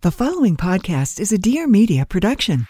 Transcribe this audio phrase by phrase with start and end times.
[0.00, 2.68] The following podcast is a Dear Media production.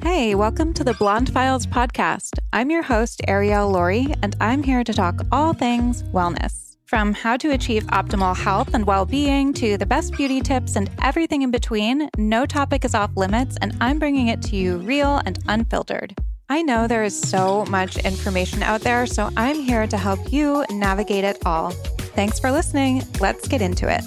[0.00, 2.38] Hey, welcome to the Blonde Files podcast.
[2.52, 6.76] I'm your host, Arielle Lorre, and I'm here to talk all things wellness.
[6.86, 10.88] From how to achieve optimal health and well being to the best beauty tips and
[11.02, 15.20] everything in between, no topic is off limits, and I'm bringing it to you real
[15.26, 16.16] and unfiltered.
[16.48, 20.64] I know there is so much information out there, so I'm here to help you
[20.70, 21.72] navigate it all.
[22.14, 23.02] Thanks for listening.
[23.18, 24.04] Let's get into it.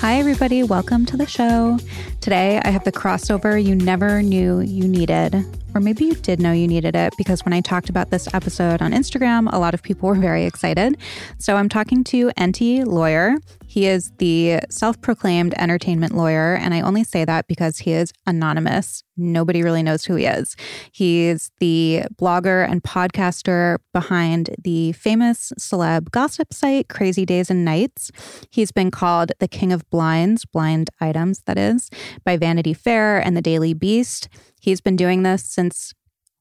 [0.00, 0.62] Hi, everybody.
[0.62, 1.78] Welcome to the show.
[2.22, 5.44] Today, I have the crossover you never knew you needed.
[5.74, 8.82] Or maybe you did know you needed it because when I talked about this episode
[8.82, 10.96] on Instagram, a lot of people were very excited.
[11.38, 13.36] So I'm talking to Enty Lawyer.
[13.66, 16.56] He is the self proclaimed entertainment lawyer.
[16.56, 19.04] And I only say that because he is anonymous.
[19.16, 20.56] Nobody really knows who he is.
[20.90, 28.10] He's the blogger and podcaster behind the famous celeb gossip site Crazy Days and Nights.
[28.50, 31.90] He's been called the king of blinds, blind items, that is,
[32.24, 34.28] by Vanity Fair and the Daily Beast.
[34.60, 35.94] He's been doing this since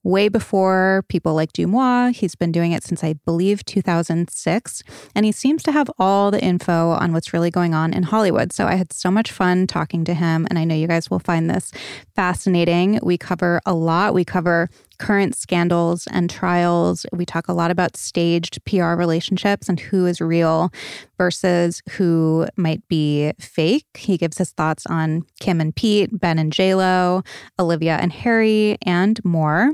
[0.04, 2.16] way before people like DeuxMoi.
[2.16, 4.84] He's been doing it since, I believe, 2006.
[5.14, 8.54] And he seems to have all the info on what's really going on in Hollywood.
[8.54, 10.48] So I had so much fun talking to him.
[10.50, 11.72] And I know you guys will find this
[12.16, 13.00] fascinating.
[13.04, 14.14] We cover a lot.
[14.14, 17.06] We cover current scandals and trials.
[17.12, 20.72] We talk a lot about staged PR relationships and who is real
[21.18, 23.86] versus who might be fake.
[23.98, 27.26] He gives his thoughts on Kim and Pete, Ben and JLo,
[27.60, 29.74] Olivia and Harry, and more.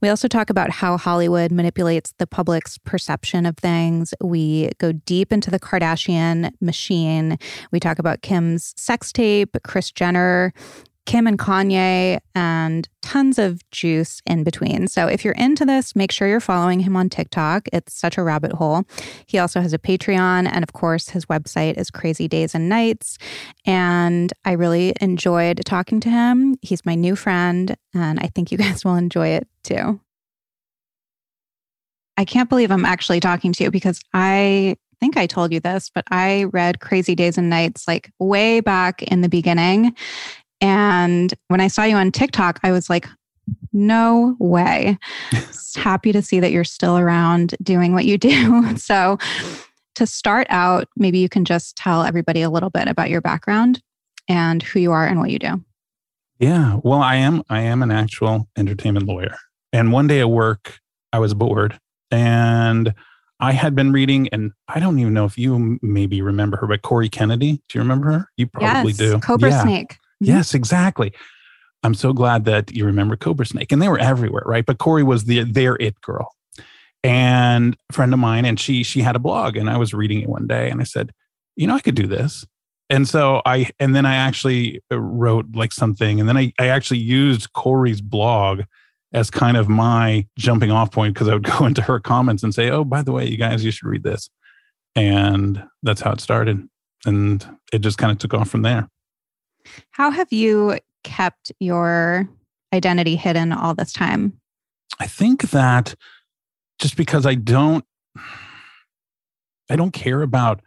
[0.00, 4.14] We also talk about how Hollywood manipulates the public's perception of things.
[4.22, 7.38] We go deep into the Kardashian machine.
[7.70, 10.52] We talk about Kim's sex tape, Kris Jenner,
[11.10, 14.86] Kim and Kanye, and tons of juice in between.
[14.86, 17.66] So if you're into this, make sure you're following him on TikTok.
[17.72, 18.84] It's such a rabbit hole.
[19.26, 23.18] He also has a Patreon, and of course, his website is Crazy Days and Nights.
[23.66, 26.54] And I really enjoyed talking to him.
[26.62, 29.98] He's my new friend, and I think you guys will enjoy it too.
[32.16, 35.90] I can't believe I'm actually talking to you because I think I told you this,
[35.92, 39.96] but I read Crazy Days and Nights like way back in the beginning.
[40.60, 43.08] And when I saw you on TikTok, I was like,
[43.72, 44.98] no way.
[45.76, 48.74] Happy to see that you're still around doing what you do.
[48.76, 49.18] So,
[49.96, 53.82] to start out, maybe you can just tell everybody a little bit about your background
[54.28, 55.62] and who you are and what you do.
[56.38, 59.36] Yeah, well, I am I am an actual entertainment lawyer.
[59.72, 60.78] And one day at work,
[61.12, 61.78] I was bored
[62.10, 62.94] and
[63.40, 66.82] I had been reading, and I don't even know if you maybe remember her, but
[66.82, 67.52] Corey Kennedy.
[67.68, 68.28] Do you remember her?
[68.36, 69.18] You probably yes, do.
[69.18, 69.62] Cobra yeah.
[69.62, 69.96] Snake.
[70.20, 71.12] Yes, exactly.
[71.82, 73.72] I'm so glad that you remember Cobra Snake.
[73.72, 74.66] And they were everywhere, right?
[74.66, 76.34] But Corey was the their it girl.
[77.02, 80.20] And a friend of mine, and she she had a blog, and I was reading
[80.20, 81.12] it one day, and I said,
[81.56, 82.44] you know, I could do this.
[82.90, 86.66] And so I and then I actually uh, wrote like something, and then I, I
[86.66, 88.62] actually used Corey's blog
[89.12, 92.54] as kind of my jumping off point because I would go into her comments and
[92.54, 94.28] say, Oh, by the way, you guys, you should read this.
[94.94, 96.68] And that's how it started.
[97.06, 98.88] And it just kind of took off from there.
[99.90, 102.28] How have you kept your
[102.72, 104.40] identity hidden all this time?
[104.98, 105.94] I think that
[106.78, 107.84] just because I don't
[109.68, 110.60] I don't care about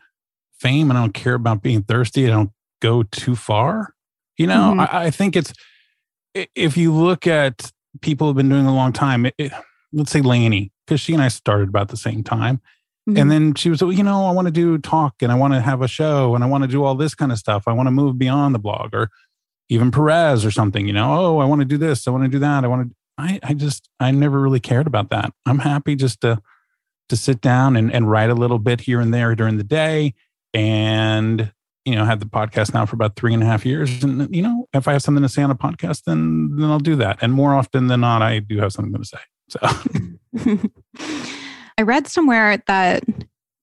[0.60, 2.52] fame and I don't care about being thirsty, I don't
[2.82, 3.94] go too far.
[4.38, 4.80] You know, mm-hmm.
[4.80, 5.54] I, I, think it's
[6.34, 9.52] if you look at people who've been doing a long time, it, it,
[9.92, 12.62] let's say Lainey, because she and I started about the same time.
[13.08, 13.18] Mm-hmm.
[13.18, 15.62] And then she was, you know, I want to do talk and I want to
[15.62, 17.64] have a show and I want to do all this kind of stuff.
[17.68, 19.10] I want to move beyond the blog or
[19.70, 22.08] even Perez or something, you know, oh, I want to do this.
[22.08, 22.64] I want to do that.
[22.64, 25.34] I want to, I, I just, I never really cared about that.
[25.46, 26.42] I'm happy just to,
[27.10, 30.14] to sit down and, and write a little bit here and there during the day
[30.54, 31.52] and,
[31.84, 34.04] you know, had the podcast now for about three and a half years.
[34.04, 36.80] And, you know, if I have something to say on a podcast, then, then I'll
[36.80, 37.20] do that.
[37.22, 39.18] And more often than not, I do have something to say.
[39.50, 39.60] So
[41.78, 43.04] I read somewhere that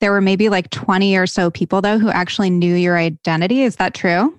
[0.00, 3.62] there were maybe like 20 or so people, though, who actually knew your identity.
[3.62, 4.36] Is that true?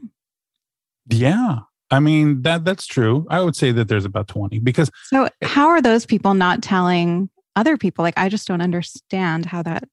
[1.10, 1.60] yeah,
[1.90, 3.26] I mean, that that's true.
[3.30, 7.30] I would say that there's about 20 because So, how are those people not telling
[7.56, 8.04] other people?
[8.04, 9.84] Like, I just don't understand how that,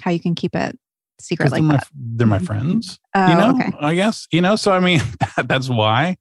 [0.00, 0.78] how you can keep it
[1.20, 1.88] secret like they're, my, that.
[1.92, 3.00] they're my friends.
[3.14, 3.72] Oh, you know, okay.
[3.80, 5.00] I guess, you know, so I mean,
[5.36, 6.16] that, that's why.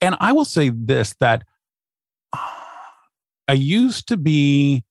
[0.00, 1.42] And I will say this that
[3.48, 4.84] I used to be,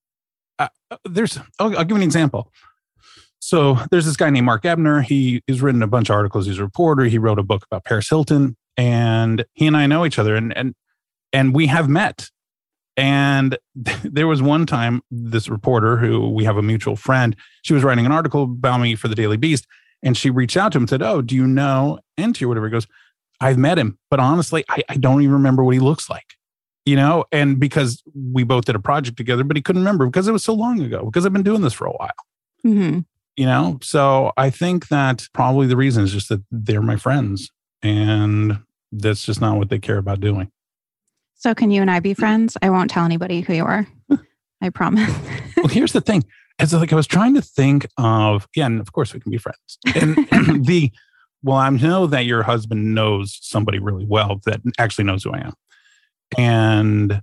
[0.91, 2.51] Uh, there's, I'll, I'll give an example.
[3.39, 5.01] So there's this guy named Mark Ebner.
[5.01, 6.47] He has written a bunch of articles.
[6.47, 7.05] He's a reporter.
[7.05, 10.55] He wrote a book about Paris Hilton, and he and I know each other, and
[10.57, 10.73] and
[11.31, 12.29] and we have met.
[12.97, 13.57] And
[14.03, 17.35] there was one time this reporter who we have a mutual friend.
[17.61, 19.67] She was writing an article about me for the Daily Beast,
[20.01, 22.67] and she reached out to him and said, "Oh, do you know Enty or whatever?"
[22.67, 22.87] He goes,
[23.39, 26.34] "I've met him, but honestly, I, I don't even remember what he looks like."
[26.85, 30.27] You know, and because we both did a project together, but he couldn't remember because
[30.27, 31.03] it was so long ago.
[31.05, 32.11] Because I've been doing this for a while
[32.63, 32.99] hmm
[33.37, 37.51] you know so i think that probably the reason is just that they're my friends
[37.83, 38.57] and
[38.91, 40.49] that's just not what they care about doing
[41.35, 42.57] So, can you and I be friends?
[42.61, 43.85] I won't tell anybody who you are.
[44.61, 45.11] I promise.
[45.57, 46.23] well here's the thing
[46.57, 49.37] As like i was trying to think of yeah and of course we can be
[49.37, 50.15] friends and
[50.65, 50.91] the
[51.43, 55.39] well i know that your husband knows somebody really well that actually knows who i
[55.39, 55.53] am
[56.37, 57.21] and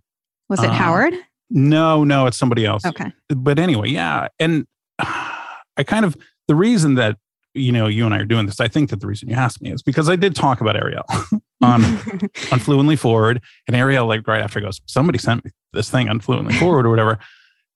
[0.48, 1.14] Was it Uh, Howard?
[1.50, 3.12] no no it's somebody else Okay.
[3.28, 4.28] but anyway, yeah.
[4.38, 4.66] And
[4.98, 6.16] I kind of,
[6.48, 7.16] the reason that,
[7.54, 9.60] you know, you and I are doing this, I think that the reason you asked
[9.62, 11.04] me is because I did talk about Arielle
[11.62, 11.84] on,
[12.52, 13.40] on Fluently Forward.
[13.66, 16.90] And Arielle, like right after goes, somebody sent me this thing on Fluently Forward or
[16.90, 17.18] whatever.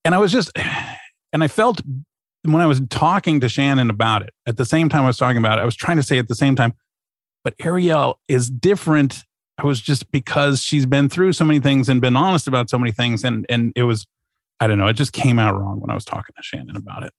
[0.05, 0.51] And I was just,
[1.33, 1.81] and I felt
[2.45, 5.39] when I was talking to Shannon about it, at the same time I was talking
[5.39, 6.73] about it, I was trying to say at the same time,
[7.45, 9.25] but Arielle is different.
[9.63, 12.93] Was just because she's been through so many things and been honest about so many
[12.93, 13.25] things.
[13.25, 14.07] And, and it was,
[14.61, 14.87] I don't know.
[14.87, 17.13] It just came out wrong when I was talking to Shannon about it.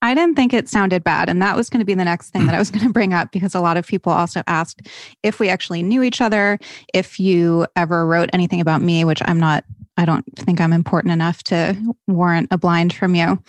[0.00, 1.28] I didn't think it sounded bad.
[1.28, 3.12] And that was going to be the next thing that I was going to bring
[3.12, 4.86] up because a lot of people also asked
[5.22, 6.58] if we actually knew each other,
[6.94, 9.64] if you ever wrote anything about me, which I'm not,
[9.96, 11.76] I don't think I'm important enough to
[12.06, 13.42] warrant a blind from you.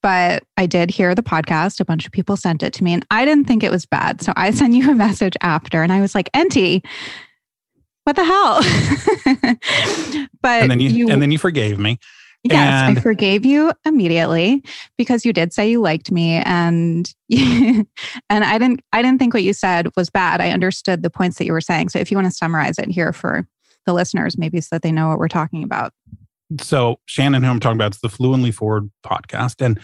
[0.00, 1.80] But I did hear the podcast.
[1.80, 4.22] A bunch of people sent it to me and I didn't think it was bad.
[4.22, 6.84] So I sent you a message after and I was like, Enty,
[8.06, 8.60] what the hell?
[10.40, 11.98] but And then you, you and then you forgave me.
[12.44, 14.62] Yes, And- I forgave you immediately
[14.96, 17.84] because you did say you liked me and and
[18.30, 20.40] I didn't I didn't think what you said was bad.
[20.40, 21.88] I understood the points that you were saying.
[21.88, 23.48] So if you want to summarize it here for
[23.86, 25.92] the listeners maybe so that they know what we're talking about.
[26.60, 29.80] So Shannon, who I'm talking about, is the Fluently Forward podcast, and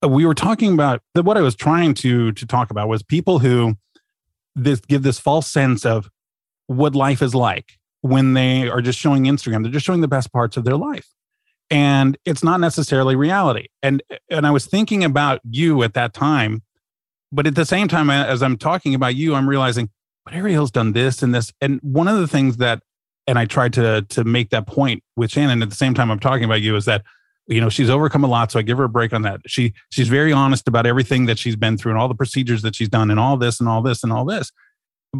[0.00, 1.24] uh, we were talking about that.
[1.24, 3.76] What I was trying to to talk about was people who
[4.54, 6.08] this give this false sense of
[6.66, 9.62] what life is like when they are just showing Instagram.
[9.62, 11.08] They're just showing the best parts of their life,
[11.70, 13.68] and it's not necessarily reality.
[13.82, 16.62] And and I was thinking about you at that time,
[17.32, 19.90] but at the same time, as I'm talking about you, I'm realizing,
[20.24, 22.80] but Arielle's done this and this, and one of the things that
[23.26, 26.20] and I tried to to make that point with Shannon at the same time I'm
[26.20, 27.02] talking about you is that
[27.46, 29.40] you know she's overcome a lot so I give her a break on that.
[29.46, 32.74] She she's very honest about everything that she's been through and all the procedures that
[32.74, 34.52] she's done and all this and all this and all this.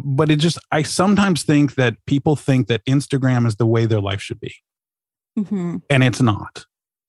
[0.03, 4.01] But it just I sometimes think that people think that Instagram is the way their
[4.01, 4.53] life should be
[5.37, 5.81] Mhm.
[5.89, 6.65] and it's not.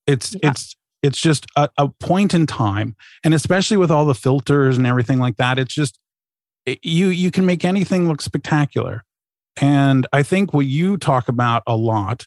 [0.06, 0.50] It's Yeah.
[0.50, 4.86] it's it's just a, a point in time and especially with all the filters and
[4.86, 5.98] everything like that it's just
[6.64, 9.04] it- you you can make anything look spectacular
[9.60, 12.26] and i think what you talk about a lot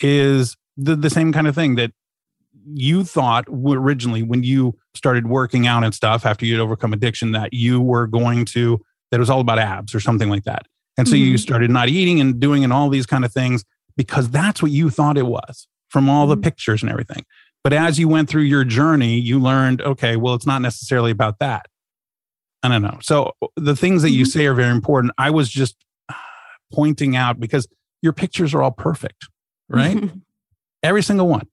[0.00, 1.92] is the, the same kind of thing that
[2.72, 7.52] you thought originally when you started working out and stuff after you'd overcome addiction that
[7.54, 8.80] you were going to
[9.14, 10.66] that it was all about abs or something like that.
[10.98, 11.38] And so you Mhm.
[11.38, 13.64] started not eating and doing and all these kind of things
[13.96, 16.42] because that's what you thought it was from all the Mhm.
[16.42, 17.24] pictures and everything.
[17.62, 21.38] But as you went through your journey you learned okay well it's not necessarily about
[21.38, 21.66] that.
[22.64, 22.98] I don't know.
[23.02, 24.28] So the things that you Mhm.
[24.32, 25.12] say are very important.
[25.16, 25.76] I was just
[26.08, 26.14] uh,
[26.72, 27.68] pointing out because
[28.02, 29.28] your pictures are all perfect
[29.68, 30.10] right?
[30.82, 31.46] Every single one.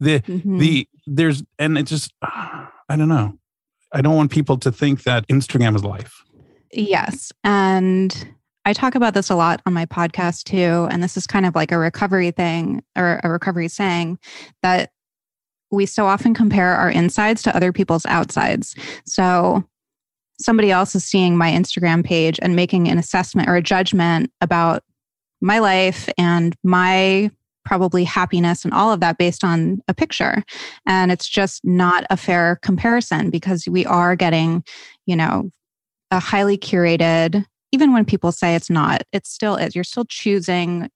[0.00, 0.58] The Mhm.
[0.58, 3.38] the there's and it just i don't know.
[3.92, 6.22] I don't want people to think that instagram is life
[6.72, 7.32] Yes.
[7.42, 8.34] And
[8.64, 10.86] I talk about this a lot on my podcast too.
[10.90, 14.18] And this is kind of like a recovery thing or a recovery saying
[14.62, 14.90] that
[15.70, 18.74] we so often compare our insides to other people's outsides.
[19.06, 19.64] So
[20.38, 24.82] somebody else is seeing my Instagram page and making an assessment or a judgment about
[25.40, 27.30] my life and my
[27.64, 30.42] probably happiness and all of that based on a picture.
[30.86, 34.64] And it's just not a fair comparison because we are getting,
[35.06, 35.50] you know,
[36.10, 39.74] a highly curated, even when people say it's not, it still is.
[39.74, 40.90] You're still choosing,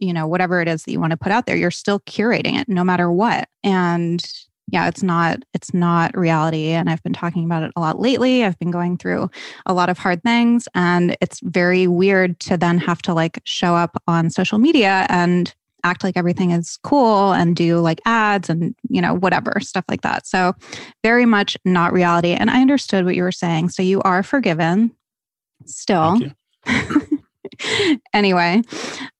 [0.00, 1.56] you know, whatever it is that you want to put out there.
[1.56, 3.48] You're still curating it no matter what.
[3.64, 4.24] And
[4.70, 8.44] yeah, it's not it's not reality and I've been talking about it a lot lately.
[8.44, 9.30] I've been going through
[9.64, 13.74] a lot of hard things and it's very weird to then have to like show
[13.74, 15.54] up on social media and
[15.84, 20.02] act like everything is cool and do like ads and you know whatever stuff like
[20.02, 20.26] that.
[20.26, 20.54] So
[21.02, 23.70] very much not reality and i understood what you were saying.
[23.70, 24.92] So you are forgiven
[25.66, 26.18] still.
[28.12, 28.62] Anyway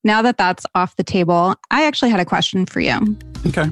[0.03, 3.17] now that that's off the table i actually had a question for you.
[3.47, 3.69] Okay.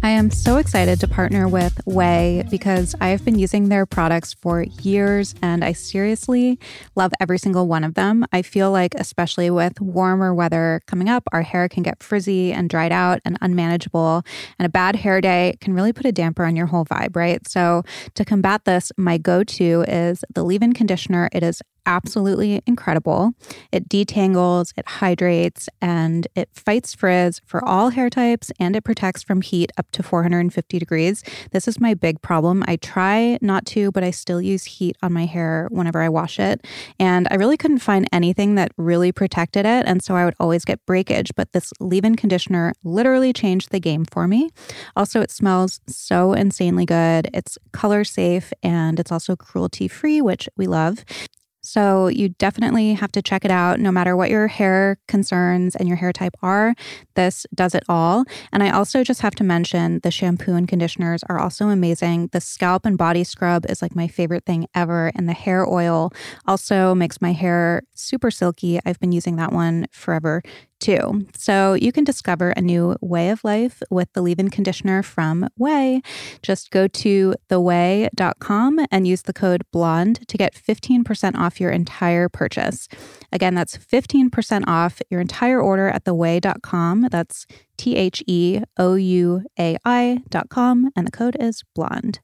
[0.00, 4.32] I am so excited to partner with OUAI because I have been using their products
[4.32, 6.60] for years and I seriously
[6.94, 8.24] love every single one of them.
[8.32, 12.70] I feel like, especially with warmer weather coming up, our hair can get frizzy and
[12.70, 14.22] dried out and unmanageable.
[14.58, 17.46] And a bad hair day can really put a damper on your whole vibe, right?
[17.48, 17.82] So,
[18.14, 21.28] to combat this, my go to is the leave in conditioner.
[21.32, 23.32] It is absolutely incredible.
[23.72, 29.22] It detangles, it hydrates, and it fights frizz for all hair types and it protects
[29.22, 31.24] from heat up to 450 degrees.
[31.50, 32.62] This is my big problem.
[32.68, 36.38] I try not to, but I still use heat on my hair whenever I wash
[36.38, 36.64] it.
[37.00, 39.86] And I really couldn't find anything that really protected it.
[39.86, 41.32] And so I would always get breakage.
[41.34, 44.50] But this leave in conditioner literally changed the game for me.
[44.94, 47.30] Also, it smells so insanely good.
[47.32, 51.04] It's color safe and it's also cruelty free, which we love.
[51.68, 55.86] So you definitely have to check it out no matter what your hair concerns and
[55.86, 56.74] your hair type are.
[57.14, 58.24] This does it all.
[58.52, 62.28] And I also just have to mention the shampoo and conditioners are also amazing.
[62.32, 65.12] The scalp and body scrub is like my favorite thing ever.
[65.14, 66.10] And the hair oil
[66.46, 68.80] also makes my hair super silky.
[68.86, 70.42] I've been using that one forever
[70.78, 71.26] too.
[71.34, 75.48] So you can discover a new way of life with the leave in conditioner from
[75.60, 76.04] OUAI.
[76.42, 82.28] Just go to theouai.com and use the code BLONDE to get 15% off your entire
[82.28, 82.88] purchase.
[83.32, 87.08] Again, that's 15% off your entire order at theouai.com.
[87.10, 90.90] That's T H E O U A I.com.
[90.96, 92.20] And the code is BLONDE.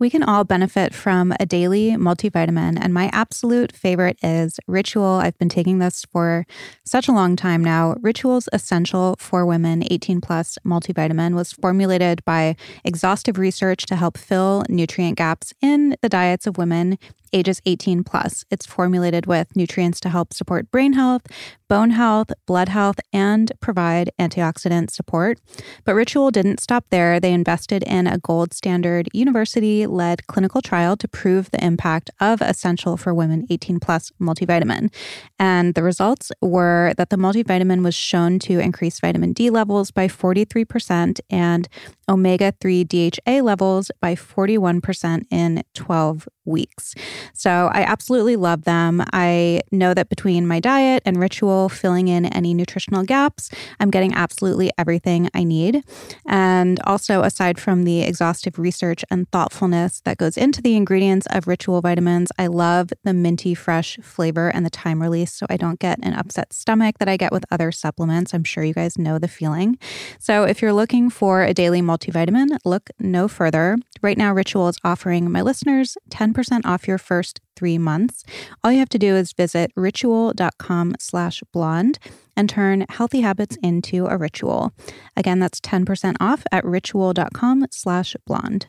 [0.00, 5.04] We can all benefit from a daily multivitamin, and my absolute favorite is Ritual.
[5.04, 6.46] I've been taking this for
[6.86, 7.96] such a long time now.
[8.00, 14.64] Ritual's Essential for Women 18 Plus multivitamin was formulated by exhaustive research to help fill
[14.70, 16.98] nutrient gaps in the diets of women
[17.32, 18.44] ages 18 plus.
[18.50, 21.22] It's formulated with nutrients to help support brain health,
[21.68, 25.38] bone health, blood health, and provide antioxidant support.
[25.84, 27.20] But Ritual didn't stop there.
[27.20, 32.42] They invested in a gold standard university led clinical trial to prove the impact of
[32.42, 34.92] Essential for Women 18 plus multivitamin.
[35.38, 40.08] And the results were that the multivitamin was shown to increase vitamin D levels by
[40.08, 41.68] 43% and
[42.08, 46.94] omega 3 DHA levels by 41% in 12 weeks.
[47.32, 49.02] So I absolutely love them.
[49.12, 54.14] I know that between my diet and ritual, filling in any nutritional gaps, I'm getting
[54.14, 55.84] absolutely everything I need.
[56.26, 61.46] And also, aside from the exhaustive research and thoughtfulness that goes into the ingredients of
[61.46, 65.78] ritual vitamins, I love the minty fresh flavor and the time release so I don't
[65.78, 68.34] get an upset stomach that I get with other supplements.
[68.34, 69.78] I'm sure you guys know the feeling.
[70.18, 73.76] So if you're looking for a daily multivitamin, look no further.
[74.02, 78.22] Right now, Ritual is offering my listeners 10% off your first three months.
[78.62, 81.98] All you have to do is visit ritual.com slash blonde
[82.36, 84.72] and turn healthy habits into a ritual.
[85.16, 88.68] Again, that's 10% off at ritual.com slash blonde.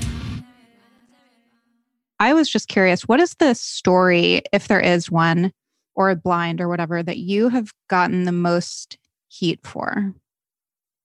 [2.21, 5.51] I was just curious, what is the story, if there is one,
[5.95, 10.13] or a blind or whatever, that you have gotten the most heat for?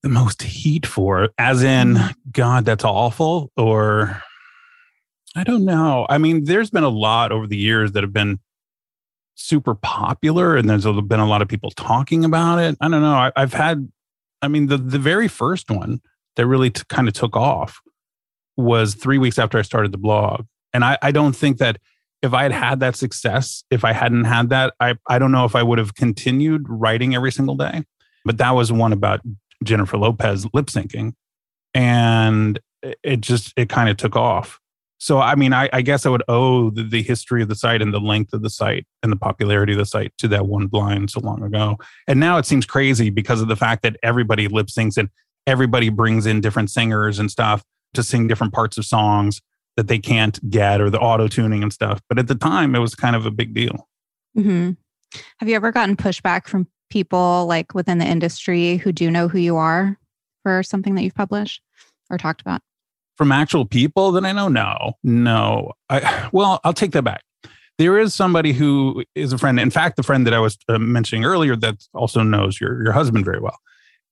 [0.03, 2.13] The most heat for, as in, mm-hmm.
[2.33, 4.23] God, that's awful, or
[5.35, 6.07] I don't know.
[6.11, 8.39] I mean, there's been a lot over the years that have been
[9.37, 12.77] super popular, and there's been a lot of people talking about it.
[12.79, 13.33] I don't know.
[13.35, 13.91] I, have had,
[14.43, 16.03] I mean, the the very first one
[16.37, 17.81] that really t- kind of took off
[18.59, 21.79] was three weeks after I started the blog and I, I don't think that
[22.23, 25.45] if I had had that success, if I hadn't had that, I, I don't know
[25.45, 27.85] if I would have continued writing every single day.
[28.25, 29.21] But that was one about
[29.63, 31.13] Jennifer Lopez lip syncing.
[31.75, 32.59] And
[33.03, 34.59] it, just it kind of took off.
[34.99, 37.83] So I mean, I, I guess I would owe the, the, history of the site
[37.83, 40.69] and the length of the site and the popularity of the site to that one
[40.69, 41.77] blind so long ago.
[42.09, 45.11] And now it seems crazy because of the fact that everybody lip syncs and
[45.47, 49.43] everybody brings in different singers and stuff to sing different parts of songs
[49.77, 52.01] that they can't get or the auto tuning and stuff.
[52.09, 53.89] But at the time, it was kind of a big deal.
[54.37, 54.73] Mm-hmm.
[55.39, 59.39] Have you ever gotten pushback from people like within the industry who do know who
[59.39, 59.99] you are
[60.43, 61.61] for something that you've published
[62.11, 62.63] or talked about?
[63.17, 64.49] from actual people that I know?
[64.49, 65.73] No, no.
[65.89, 67.23] I, well, I'll take that back.
[67.79, 69.61] There is somebody who is a friend.
[69.61, 72.93] In fact, the friend that I was uh, mentioning earlier that also knows your your
[72.93, 73.59] husband very well,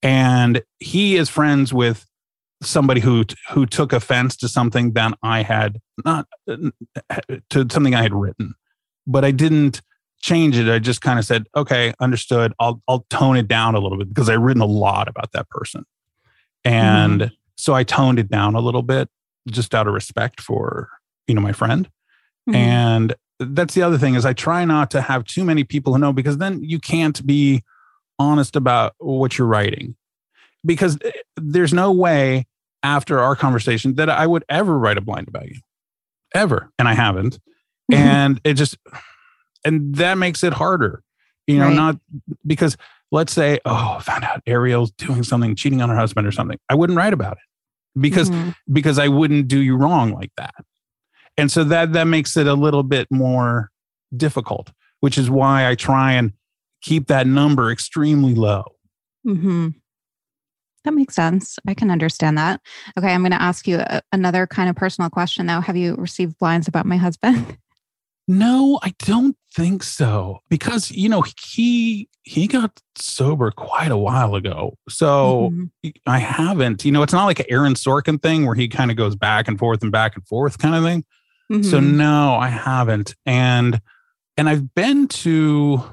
[0.03, 2.05] and he is friends with
[2.61, 8.13] somebody who who took offense to something that I had not to something I had
[8.13, 8.55] written,
[9.05, 9.81] but I didn't
[10.21, 10.67] change it.
[10.69, 12.53] I just kind of said, "Okay, understood.
[12.59, 15.49] I'll I'll tone it down a little bit because I've written a lot about that
[15.49, 15.85] person."
[16.63, 17.31] And mm.
[17.57, 19.09] So I toned it down a little bit
[19.47, 20.89] just out of respect for,
[21.27, 21.89] you know, my friend.
[22.49, 22.55] Mm-hmm.
[22.55, 25.99] And that's the other thing is I try not to have too many people who
[25.99, 27.63] know because then you can't be
[28.19, 29.95] honest about what you're writing.
[30.65, 32.45] Because eh, there's no way
[32.83, 35.59] after our conversation that I would ever write a blind about you.
[36.33, 36.71] Ever.
[36.77, 37.35] And I haven't.
[37.35, 37.41] Mm-hmm.
[37.93, 38.77] And it just
[39.63, 41.03] and that makes it harder.
[41.45, 41.75] You know, right.
[41.75, 41.99] not
[42.47, 42.77] because
[43.11, 46.57] let's say, oh, I found out Arielle's doing something, cheating on her husband or something.
[46.69, 48.51] I wouldn't write about it because mm-hmm.
[48.71, 50.55] because I wouldn't do you wrong like that.
[51.37, 53.69] And so that that makes it a little bit more
[54.15, 56.33] difficult, which is why I try and
[56.81, 58.63] keep that number extremely low.
[59.27, 59.69] Mm-hmm.
[60.85, 61.57] That makes sense.
[61.67, 62.61] I can understand that.
[62.97, 65.59] Okay, I'm going to ask you a, another kind of personal question though.
[65.59, 67.57] Have you received blinds about my husband?
[68.27, 74.33] No, I don't think so because you know he he got sober quite a while
[74.33, 74.79] ago.
[74.89, 75.89] So mm-hmm.
[76.07, 78.97] I haven't, you know, it's not like an Aaron Sorkin thing where he kind of
[78.97, 81.05] goes back and forth and back and forth kind of thing.
[81.51, 81.69] Mm-hmm.
[81.69, 83.13] So no, I haven't.
[83.27, 83.79] And
[84.37, 85.83] and I've been to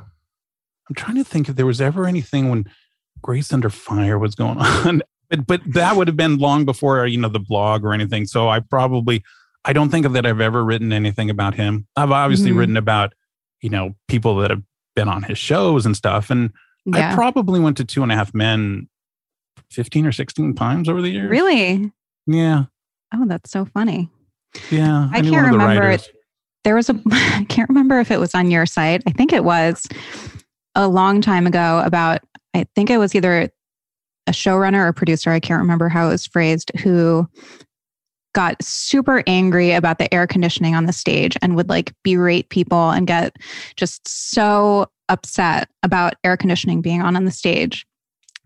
[0.88, 2.64] I'm trying to think if there was ever anything when
[3.22, 5.02] Grace Under Fire was going on.
[5.30, 8.26] but but that would have been long before, you know, the blog or anything.
[8.26, 9.22] So I probably
[9.64, 11.86] I don't think that I've ever written anything about him.
[11.96, 12.58] I've obviously mm-hmm.
[12.58, 13.14] written about,
[13.60, 14.62] you know, people that have
[14.96, 16.30] been on his shows and stuff.
[16.30, 16.50] And
[16.84, 17.12] yeah.
[17.12, 18.88] I probably went to two and a half men
[19.70, 21.30] 15 or 16 times over the years.
[21.30, 21.92] Really?
[22.26, 22.64] Yeah.
[23.14, 24.10] Oh, that's so funny.
[24.70, 25.08] Yeah.
[25.12, 26.08] I, I can't remember it.
[26.64, 29.02] There was a, I can't remember if it was on your site.
[29.06, 29.86] I think it was
[30.74, 32.20] a long time ago about,
[32.54, 33.50] I think it was either
[34.26, 35.30] a showrunner or producer.
[35.30, 37.28] I can't remember how it was phrased, who
[38.34, 42.90] got super angry about the air conditioning on the stage and would like berate people
[42.90, 43.36] and get
[43.76, 47.86] just so upset about air conditioning being on on the stage.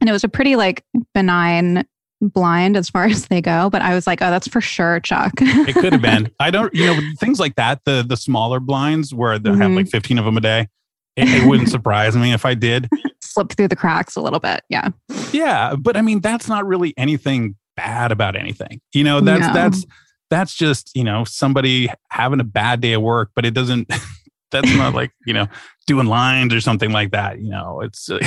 [0.00, 1.86] And it was a pretty like benign
[2.20, 5.32] blind as far as they go, but I was like, oh, that's for sure, Chuck.
[5.38, 6.30] it could have been.
[6.40, 9.60] I don't, you know, things like that, the the smaller blinds where they mm-hmm.
[9.60, 10.68] have like 15 of them a day.
[11.16, 12.88] It, it wouldn't surprise me if I did.
[13.36, 14.62] Slip through the cracks a little bit.
[14.70, 14.88] Yeah.
[15.30, 15.74] Yeah.
[15.76, 18.80] But I mean, that's not really anything bad about anything.
[18.94, 19.52] You know, that's no.
[19.52, 19.84] that's
[20.30, 23.92] that's just, you know, somebody having a bad day at work, but it doesn't
[24.50, 25.48] that's not like, you know,
[25.86, 27.82] doing lines or something like that, you know.
[27.82, 28.26] It's uh,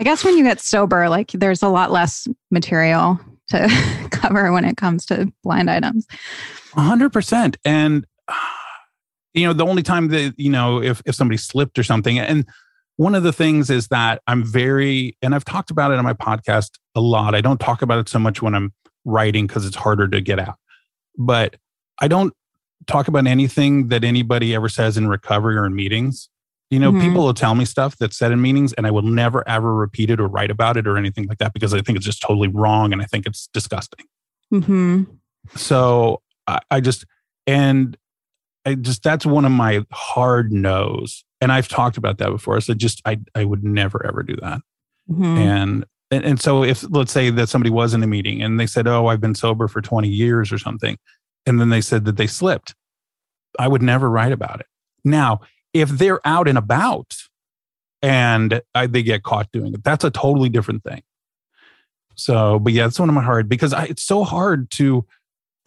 [0.00, 4.64] I guess when you get sober, like there's a lot less material to cover when
[4.64, 6.06] it comes to blind items.
[6.72, 7.56] 100%.
[7.66, 8.06] And
[9.34, 12.46] you know, the only time that, you know, if if somebody slipped or something and
[12.98, 16.14] one of the things is that I'm very, and I've talked about it on my
[16.14, 17.32] podcast a lot.
[17.32, 20.40] I don't talk about it so much when I'm writing because it's harder to get
[20.40, 20.56] out.
[21.16, 21.56] But
[22.00, 22.34] I don't
[22.88, 26.28] talk about anything that anybody ever says in recovery or in meetings.
[26.70, 27.00] You know, mm-hmm.
[27.02, 30.10] people will tell me stuff that's said in meetings, and I will never ever repeat
[30.10, 32.48] it or write about it or anything like that because I think it's just totally
[32.48, 34.06] wrong and I think it's disgusting.
[34.52, 35.04] Mm-hmm.
[35.54, 37.06] So I, I just,
[37.46, 37.96] and
[38.66, 42.60] I just, that's one of my hard no's and I've talked about that before.
[42.60, 44.60] So just I I would never ever do that.
[45.10, 45.24] Mm-hmm.
[45.24, 48.66] And, and and so if let's say that somebody was in a meeting and they
[48.66, 50.98] said, "Oh, I've been sober for 20 years or something,"
[51.46, 52.74] and then they said that they slipped,
[53.58, 54.66] I would never write about it.
[55.04, 55.40] Now,
[55.72, 57.16] if they're out and about
[58.02, 61.02] and I, they get caught doing it, that's a totally different thing.
[62.14, 65.06] So, but yeah, it's one of my hard because I, it's so hard to,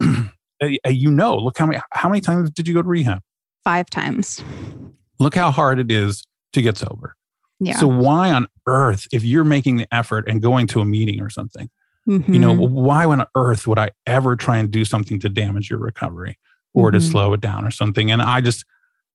[0.00, 3.22] you know, look how many how many times did you go to rehab?
[3.64, 4.42] Five times.
[5.22, 7.16] Look how hard it is to get sober.
[7.60, 7.78] Yeah.
[7.78, 11.30] So why on earth, if you're making the effort and going to a meeting or
[11.30, 11.70] something,
[12.08, 12.32] mm-hmm.
[12.32, 12.74] you know, mm-hmm.
[12.74, 16.38] why on earth would I ever try and do something to damage your recovery
[16.74, 16.98] or mm-hmm.
[16.98, 18.10] to slow it down or something?
[18.10, 18.64] And I just,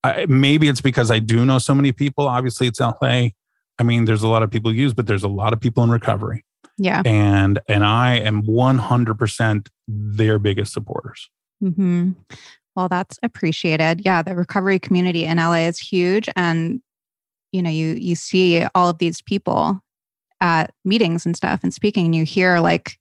[0.02, 2.26] I, maybe it's because I do know so many people.
[2.26, 3.30] Obviously, it's LA.
[3.80, 5.90] I mean, there's a lot of people use, but there's a lot of people in
[5.90, 6.46] recovery.
[6.78, 7.02] Yeah.
[7.06, 11.30] And and I am 100% their biggest supporters.
[11.60, 12.12] hmm
[12.78, 14.04] Well, that's appreciated.
[14.06, 16.80] Yeah, the recovery community in LA is huge, and
[17.52, 19.82] you know, you you see all of these people
[20.42, 23.00] at meetings and stuff and speaking, and you hear like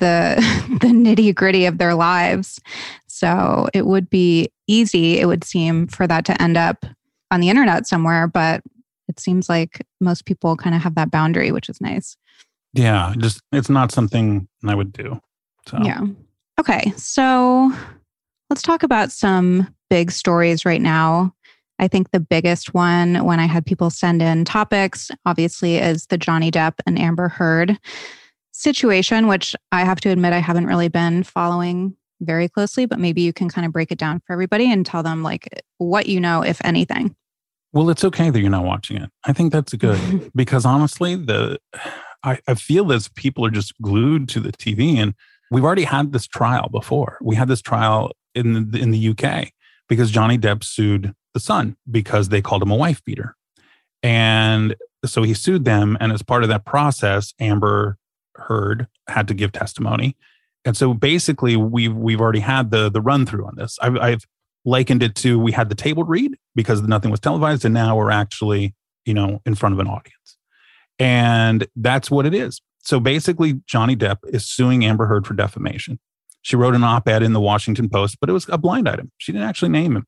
[0.00, 0.34] the
[0.80, 2.60] the nitty gritty of their lives.
[3.06, 6.84] So it would be easy, it would seem, for that to end up
[7.30, 8.60] on the internet somewhere, but
[9.06, 12.16] it seems like most people kind of have that boundary, which is nice.
[12.72, 15.20] Yeah, just it's not something I would do.
[15.68, 16.00] So Yeah.
[16.58, 16.92] Okay.
[16.96, 17.72] So
[18.50, 21.32] let's talk about some big stories right now.
[21.78, 26.18] I think the biggest one when I had people send in topics, obviously, is the
[26.18, 27.78] Johnny Depp and Amber Heard
[28.52, 33.22] situation, which I have to admit I haven't really been following very closely, but maybe
[33.22, 36.20] you can kind of break it down for everybody and tell them like what you
[36.20, 37.16] know, if anything.
[37.72, 39.08] Well, it's okay that you're not watching it.
[39.24, 41.58] I think that's good because honestly, the
[42.22, 45.14] I, I feel as people are just glued to the TV, and
[45.50, 47.16] we've already had this trial before.
[47.22, 49.52] We had this trial in the, in the UK
[49.88, 53.36] because Johnny Depp sued the Sun because they called him a wife beater,
[54.02, 55.96] and so he sued them.
[56.00, 57.96] And as part of that process, Amber
[58.36, 60.16] Heard had to give testimony,
[60.64, 63.78] and so basically we've we've already had the the run through on this.
[63.80, 64.24] I've, I've
[64.64, 68.10] likened it to we had the table read because nothing was televised and now we're
[68.10, 70.36] actually you know in front of an audience
[70.98, 75.98] and that's what it is so basically johnny depp is suing amber heard for defamation
[76.42, 79.10] she wrote an op-ed in the washington post but it was a blind item.
[79.18, 80.06] She didn't actually name him.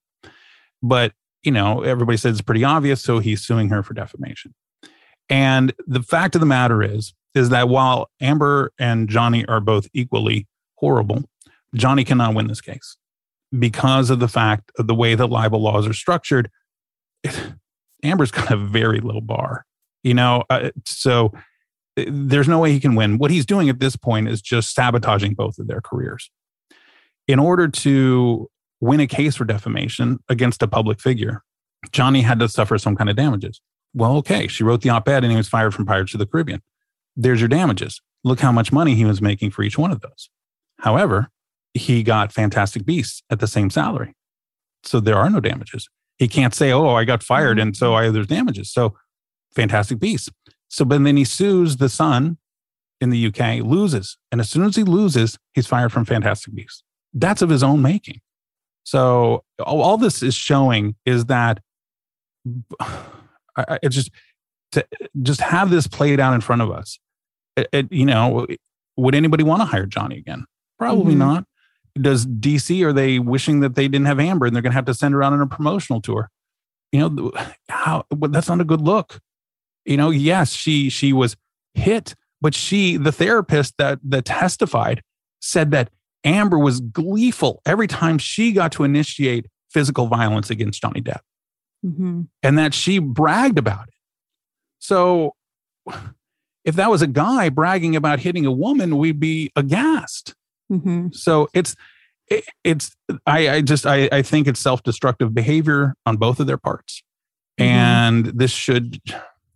[0.83, 4.55] But you know everybody says it's pretty obvious so he's suing her for defamation.
[5.29, 9.89] And the fact of the matter is is that while amber and johnny are both
[9.95, 11.25] equally horrible
[11.75, 12.97] johnny cannot win this case
[13.59, 16.51] because of the fact of the way that libel laws are structured,
[18.03, 19.65] Amber's got a very low bar,
[20.03, 20.45] you know.
[20.51, 21.33] Uh, so
[21.97, 23.19] there's no way he can win.
[23.19, 26.31] What he's doing at this point is just sabotaging both of their careers.
[27.29, 28.51] In order to
[28.81, 31.43] win a case for defamation against a public figure,
[31.93, 33.61] Johnny had to suffer some kind of damages.
[33.95, 36.63] Well, okay, she wrote the op-ed and he was fired from Pirates of the Caribbean.
[37.15, 38.01] There's your damages.
[38.25, 40.31] Look how much money he was making for each one of those.
[40.81, 41.29] However,
[41.75, 44.15] he got Fantastic Beasts at the same salary.
[44.85, 45.89] So there are no damages.
[46.19, 48.73] He can't say, oh, I got fired and so I, there's damages.
[48.73, 48.97] So
[49.55, 50.31] Fantastic Beasts.
[50.73, 52.39] So, but then he sues the Sun
[53.01, 54.17] in the UK, loses.
[54.31, 56.83] And as soon as he loses, he's fired from Fantastic Beasts.
[57.13, 58.21] That's of his own making.
[58.85, 61.61] So all, this is showing is that
[63.83, 64.11] it's just
[64.73, 64.87] to
[65.21, 66.99] just have this played out in front of us.
[67.57, 68.47] It, it- you know,
[68.97, 70.47] would anybody want to hire Johnny again?
[70.79, 71.19] Probably Mhm.
[71.19, 71.45] not.
[72.01, 74.87] Does DC are they wishing that they didn't have Amber and they're going to have
[74.87, 76.31] to send her out on a promotional tour?
[76.93, 77.33] You know,
[77.69, 79.21] how well, that's not a good look.
[79.85, 81.37] You know, yes, she she was
[81.75, 85.03] hit, but she the therapist that that testified
[85.41, 85.91] said that
[86.25, 91.21] Amber was gleeful every time she got to initiate physical violence against Johnny Depp
[91.83, 93.95] hmm and that she bragged about it.
[94.79, 95.35] So
[96.65, 100.35] if that was a guy bragging about hitting a woman, we'd be aghast.
[100.69, 101.75] hmm So it's
[102.29, 102.95] it, it's
[103.27, 107.03] I, I just I, I think it's self-destructive behavior on both of their parts.
[107.61, 107.65] Mhm.
[107.65, 109.01] And this should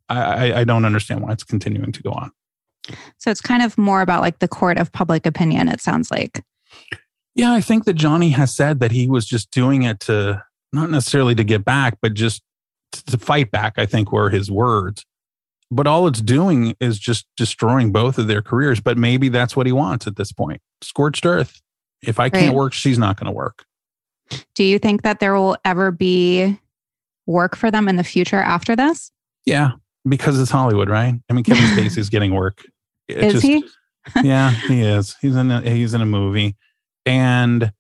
[0.09, 2.31] I, I- don't understand why it's continuing to go on.
[3.19, 6.45] So it's kind of more about like the court of public opinion, it sounds like.
[7.35, 10.43] Yeah, I think that Johnny has said that he was just doing it to
[10.73, 12.43] not necessarily to get back, but just
[12.93, 15.05] to fight back, I think were his words.
[15.71, 18.81] But all it's doing is just destroying both of their careers.
[18.81, 20.61] But maybe that's what he wants at this point.
[20.81, 21.61] Scorched earth.
[22.03, 22.55] If I can't Right.
[22.55, 23.65] work, she's not going to work.
[24.55, 26.59] Do you think that there will ever be
[27.27, 29.11] work for them in the future after this?
[29.45, 29.73] Yeah,
[30.09, 31.15] because it's Hollywood, right?
[31.29, 32.65] I mean, Kevin Spacey's getting work.
[33.09, 33.65] It Is just- he?
[34.23, 35.17] yeah, he is.
[35.21, 36.55] He's in a, he's in a movie,
[37.05, 37.73] and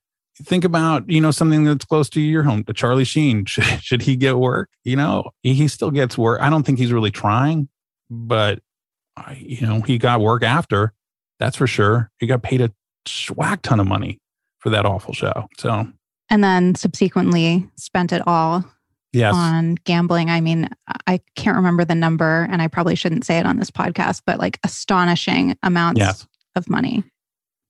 [0.42, 2.64] think about you know something that's close to your home.
[2.74, 4.68] Charlie Sheen should, should he get work?
[4.82, 6.40] You know, he, he still gets work.
[6.42, 7.68] I don't think he's really trying,
[8.10, 8.58] but
[9.36, 10.92] you know, he got work after.
[11.38, 12.10] That's for sure.
[12.18, 12.72] He got paid a
[13.34, 14.18] whack ton of money
[14.58, 15.46] for that awful show.
[15.58, 15.86] So
[16.28, 18.64] And then subsequently spent it all
[19.12, 20.30] yes, on gambling.
[20.30, 20.68] I mean,
[21.06, 24.38] I can't remember the number and I probably shouldn't say it on this podcast, but
[24.38, 27.04] like astonishing amounts of money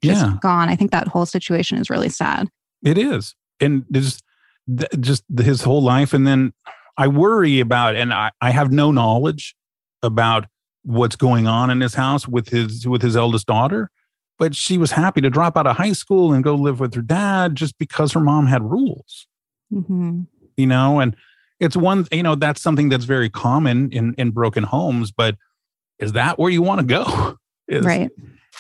[0.02, 0.36] just yeah.
[0.40, 0.68] gone.
[0.68, 2.48] I think that whole situation is really sad.
[2.84, 4.22] It is, and there's
[4.68, 6.52] th- just his whole life, and then
[6.96, 9.54] I worry about, and I, I have no knowledge
[10.02, 10.46] about
[10.82, 13.90] what's going on in his house with his with his eldest daughter,
[14.38, 17.02] but she was happy to drop out of high school and go live with her
[17.02, 19.26] dad just because her mom had rules,
[19.70, 20.22] hmm
[20.56, 21.16] you know, and
[21.60, 25.36] it's one, you know, that's something that's very common in in broken homes, but
[25.98, 27.36] is that where you want to go?
[27.68, 28.10] Is- Right.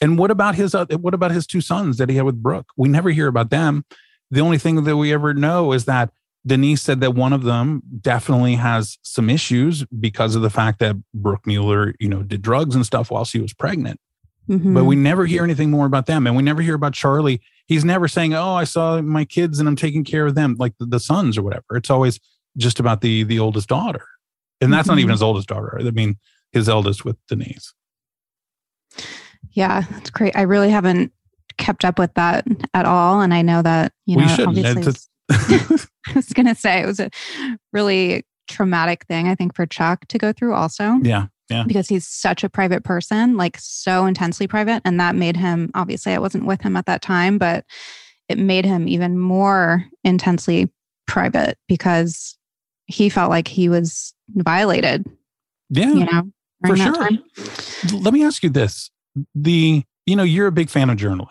[0.02, 2.66] And what about his uh, what about his two sons that he had with Brooke?
[2.76, 3.84] We never hear about them.
[4.30, 6.10] The only thing that we ever know is that
[6.46, 10.96] Denise said that one of them definitely has some issues because of the fact that
[11.14, 13.98] Brooke Mueller, you know, did drugs and stuff while she was pregnant.
[14.48, 14.74] Mhm.
[14.74, 16.26] But we never hear anything more about them.
[16.26, 17.40] And we never hear about Charlie.
[17.66, 20.74] He's never saying, Oh, I saw my kids and I'm taking care of them, like
[20.78, 21.64] the, the sons or whatever.
[21.76, 22.20] It's always
[22.56, 24.06] just about the the oldest daughter.
[24.60, 25.00] And that's not Mhm.
[25.00, 25.78] even his oldest daughter.
[25.80, 26.16] I mean,
[26.52, 27.74] his eldest with Denise.
[29.52, 30.36] yeah, that's great.
[30.36, 31.12] I really haven't
[31.58, 33.20] kept up with that at all.
[33.22, 34.48] And I know that, you know, we shouldn't.
[34.58, 37.10] obviously It's it's- I was going to say it was a
[37.72, 40.98] really traumatic thing, I think, for Chuck to go through also.
[41.02, 41.26] yeah.
[41.48, 41.62] Yeah.
[41.66, 44.82] because he's such a private person, like so intensely private.
[44.84, 47.64] And that made him, obviously, I wasn't with him at that time, but
[48.28, 50.68] it made him even more intensely
[51.06, 52.36] private because
[52.86, 55.06] he felt like he was violated,
[55.70, 55.92] Yeah.
[55.92, 56.30] you know,
[56.66, 56.94] for sure.
[56.94, 57.22] time.
[57.92, 58.90] Let me ask you this.
[59.36, 61.28] The, you know, you're a big fan of journaling,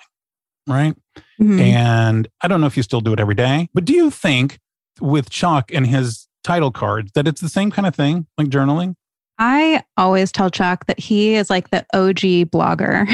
[0.68, 0.96] right?
[1.42, 1.60] Mhm.
[1.60, 4.60] And I don't know if you still do it every day, but do you think
[5.02, 8.96] with Chuck and his title cards that it's the same kind of thing, like journaling?
[9.40, 13.06] I always tell Chuck that he is like the OG blogger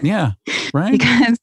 [0.02, 0.32] Yeah.
[0.74, 0.92] Right.
[0.92, 1.38] because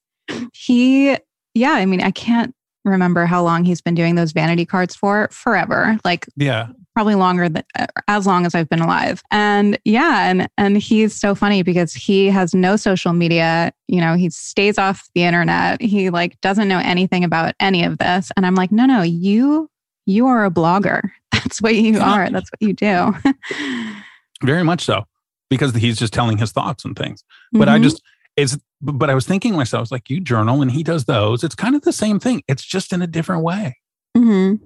[0.53, 1.15] he,
[1.53, 5.27] yeah, I mean, I can't remember how long he's been doing those vanity cards for
[5.31, 5.97] forever.
[6.05, 6.67] Like yeah.
[6.93, 9.23] probably longer than uh, as long as I've been alive.
[9.31, 14.15] And yeah, and and he's so funny because he has no social media, you know,
[14.15, 15.81] he stays off the internet.
[15.81, 18.31] He like doesn't know anything about any of this.
[18.37, 19.67] And I'm like, "No, no, you
[20.05, 21.09] you are a blogger.
[21.31, 22.11] That's what you Yeah.
[22.11, 22.29] are.
[22.29, 23.15] That's what you do."
[24.43, 25.05] Very much so,
[25.49, 27.23] because he's just telling his thoughts and things.
[27.51, 27.83] But I Mhm.
[27.83, 28.01] just,
[28.35, 31.43] it's, but I was thinking to myself, it's like you journal and he does those.
[31.43, 32.43] It's kind of the same thing.
[32.47, 33.77] It's just in a different way.
[34.17, 34.59] Mhm.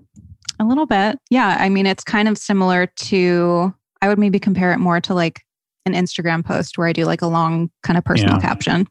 [0.60, 1.20] A little bit.
[1.30, 1.58] Yeah.
[1.60, 5.42] I mean, it's kind of similar to, I would maybe compare it more to like
[5.86, 8.42] an Instagram post where I do like a long kind of personal Yeah.
[8.42, 8.88] caption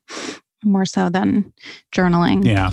[0.65, 1.53] more so than
[1.95, 2.45] journaling.
[2.45, 2.71] Yeah.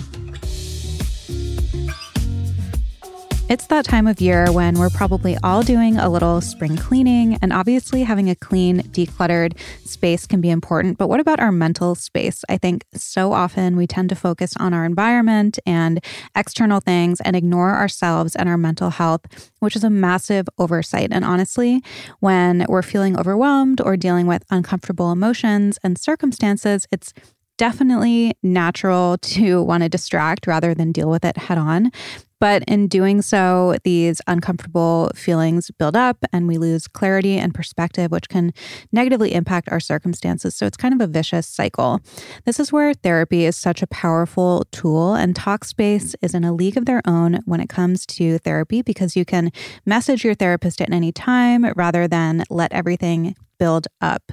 [3.48, 7.52] It's that time of year when we're probably all doing a little spring cleaning, and
[7.52, 9.56] obviously having a clean, decluttered
[9.86, 10.98] space can be important.
[10.98, 12.44] But what about our mental space?
[12.48, 16.04] I think so often we tend to focus on our environment and
[16.34, 21.10] external things and ignore ourselves and our mental health, which is a massive oversight.
[21.12, 21.84] And honestly,
[22.18, 27.14] when we're feeling overwhelmed or dealing with uncomfortable emotions and circumstances, it's
[27.58, 31.92] definitely natural to want to distract rather than deal with it head on.
[32.38, 38.10] But in doing so, these uncomfortable feelings build up and we lose clarity and perspective,
[38.10, 38.52] which can
[38.92, 40.54] negatively impact our circumstances.
[40.54, 42.00] So it's kind of a vicious cycle.
[42.44, 46.76] This is where therapy is such a powerful tool, and Talkspace is in a league
[46.76, 49.50] of their own when it comes to therapy because you can
[49.84, 54.32] message your therapist at any time rather than let everything build up.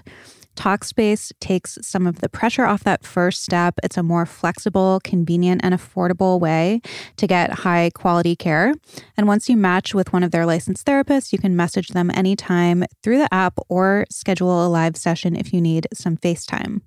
[0.55, 3.75] Talkspace takes some of the pressure off that first step.
[3.83, 6.81] It's a more flexible, convenient, and affordable way
[7.17, 8.73] to get high quality care.
[9.17, 12.85] And once you match with one of their licensed therapists, you can message them anytime
[13.01, 16.81] through the app or schedule a live session if you need some FaceTime.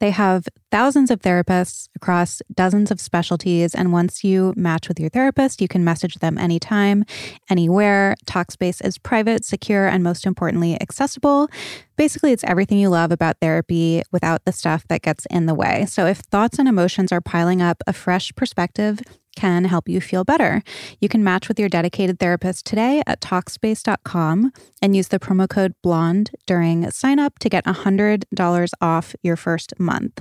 [0.00, 3.74] They have thousands of therapists across dozens of specialties.
[3.74, 7.04] And once you match with your therapist, you can message them anytime,
[7.48, 8.14] anywhere.
[8.26, 11.48] Talkspace is private, secure, and most importantly, accessible.
[11.96, 15.86] Basically, it's everything you love about therapy without the stuff that gets in the way.
[15.86, 19.00] So if thoughts and emotions are piling up, a fresh perspective
[19.36, 20.62] can help you feel better.
[21.00, 24.52] You can match with your dedicated therapist today at Talkspace.com
[24.82, 29.78] and use the promo code BLONDE during sign up to get $100 off your first
[29.78, 30.20] month.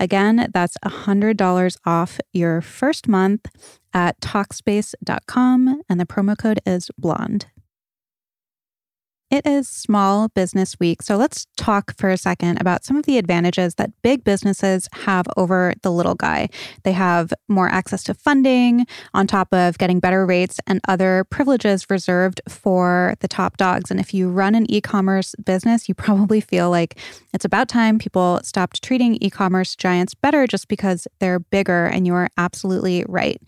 [0.00, 3.46] Again, that's $100 off your first month
[3.92, 7.44] at Talkspace.com and the promo code is BLONDE.
[9.30, 13.16] It is Small Business Week, so let's talk for a second about some of the
[13.16, 16.48] advantages that big businesses have over the little guy.
[16.82, 21.86] They have more access to funding, on top of getting better rates and other privileges
[21.88, 23.88] reserved for the top dogs.
[23.88, 26.98] And if you run an e commerce business, you probably feel like
[27.32, 32.04] it's about time people stopped treating e commerce giants better just because they're bigger, and
[32.04, 33.40] you're absolutely right.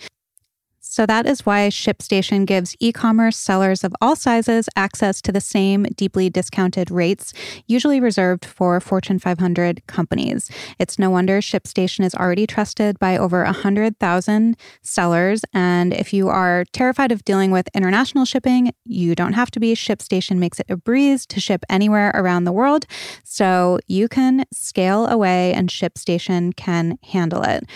[0.93, 5.41] So that is why ShipStation gives e commerce sellers of all sizes access to the
[5.41, 7.33] same deeply discounted rates,
[7.67, 10.51] usually reserved for Fortune 500 companies.
[10.79, 15.47] It's no wonder ShipStation is already trusted by over 100,000 sellers.
[15.55, 19.75] And if you are terrified of dealing with international shipping, you don't have to be.
[19.75, 22.85] ShipStation makes it a breeze to ship anywhere around the world.
[23.25, 27.67] So you can scale away, and ShipStation can handle it.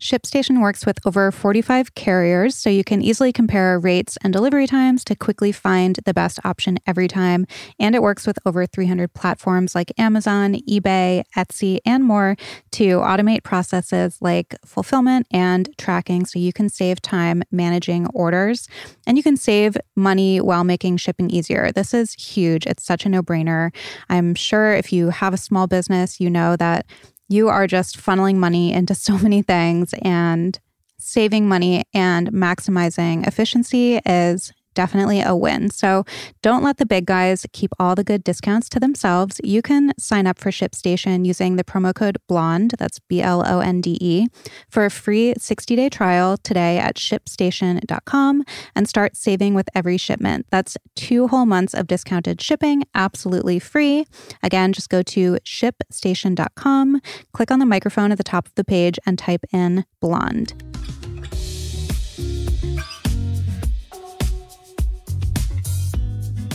[0.00, 5.04] ShipStation works with over 45 carriers, so you can easily compare rates and delivery times
[5.04, 7.46] to quickly find the best option every time.
[7.78, 12.36] And it works with over 300 platforms like Amazon, eBay, Etsy, and more
[12.72, 18.68] to automate processes like fulfillment and tracking so you can save time managing orders
[19.06, 21.72] and you can save money while making shipping easier.
[21.72, 22.66] This is huge.
[22.66, 23.70] It's such a no brainer.
[24.08, 26.86] I'm sure if you have a small business, you know that
[27.30, 30.58] you are just funneling money into so many things and
[30.98, 35.70] saving money and maximizing efficiency is definitely a win.
[35.70, 36.04] So
[36.42, 39.40] don't let the big guys keep all the good discounts to themselves.
[39.42, 43.60] You can sign up for ShipStation using the promo code BLONDE, that's B L O
[43.60, 44.26] N D E,
[44.68, 50.46] for a free 60 day trial today at shipstation.com and start saving with every shipment.
[50.50, 54.06] That's two whole months of discounted shipping, absolutely free.
[54.42, 57.00] Again, just go to shipstation.com,
[57.32, 60.54] click on the microphone at the top of the page, and type in blonde.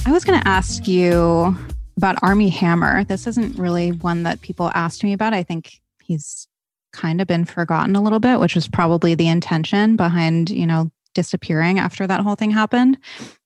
[0.08, 1.58] I was going to ask you
[1.98, 3.04] about Armie Hammer.
[3.06, 5.34] This isn't really one that people asked me about.
[5.34, 6.48] I think he's
[6.94, 10.92] kind of been forgotten a little bit, which was probably the intention behind, you know,
[11.16, 13.00] disappearing after that whole thing happened.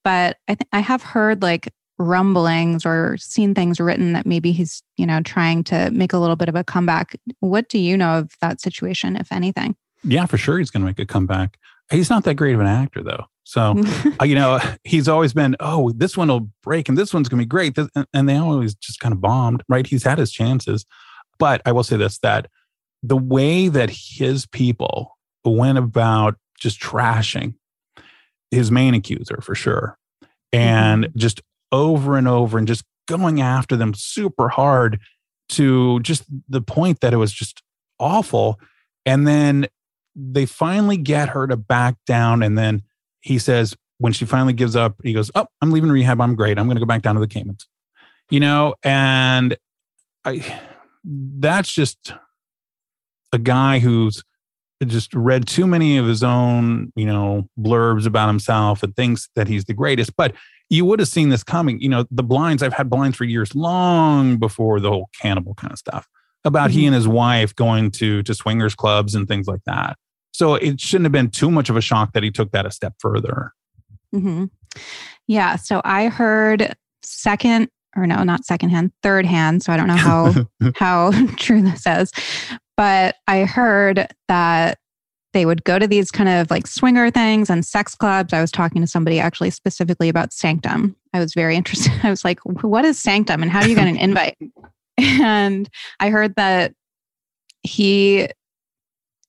[0.04, 4.84] But I th- I have heard like rumblings or seen things written that maybe he's,
[4.98, 7.16] you know, trying to make a little bit of a comeback.
[7.40, 9.78] What do you know of that situation, if anything?
[10.04, 11.58] Yeah, for sure he's going to make a comeback.
[11.92, 13.26] He's not that great of an actor, though.
[13.44, 13.76] So,
[14.22, 17.40] uh, you know, he's always been, oh, this one will break and this one's going
[17.40, 17.78] to be great.
[18.14, 19.88] And they always just kind of bombed, right?
[19.88, 20.86] He's had his chances.
[21.40, 22.48] But I will say this that
[23.02, 27.56] the way that his people went about just trashing
[28.52, 29.98] his main accuser for sure,
[30.52, 31.18] and mm-hmm.
[31.18, 35.00] just over and over and just going after them super hard
[35.50, 37.64] to just the point that it was just
[38.00, 38.60] awful.
[39.06, 39.68] And then
[40.20, 42.84] they finally get her to back down and then
[43.22, 46.20] he says when she finally gives up, he goes, "Oh, I'm leaving rehab.
[46.22, 46.58] I'm great.
[46.58, 47.68] I'm going to go back down to the Caymans."
[48.30, 49.58] You know, and
[50.26, 50.60] I
[51.04, 52.14] that's just
[53.32, 54.24] a guy who's
[54.86, 59.48] just read too many of his own, you know, blurbs about himself and thinks that
[59.48, 60.16] he's the greatest.
[60.16, 60.34] But
[60.70, 61.82] you would have seen this coming.
[61.82, 65.74] You know, the blinds, I've had blinds for years, long before the whole cannibal kind
[65.74, 66.08] of stuff
[66.46, 66.80] about mm-hmm.
[66.80, 69.98] he and his wife going to to swingers clubs and things like that.
[70.32, 72.72] So it shouldn't have been too much of a shock that he took that a
[72.72, 73.54] step further.
[74.14, 74.46] Mm-hmm.
[75.28, 75.56] Yeah.
[75.56, 79.64] So I heard second, or no, not second hand, third hand.
[79.64, 80.34] So I don't know how
[80.76, 82.12] how true this is,
[82.78, 84.80] but I heard that
[85.34, 88.34] they would go to these kind of like swinger things and sex clubs.
[88.34, 90.96] I was talking to somebody actually specifically about Sanctum.
[91.14, 91.94] I was very interested.
[92.04, 94.38] I was like, what is Sanctum and how do you get an invite?
[94.98, 96.74] and I heard that
[97.64, 98.30] he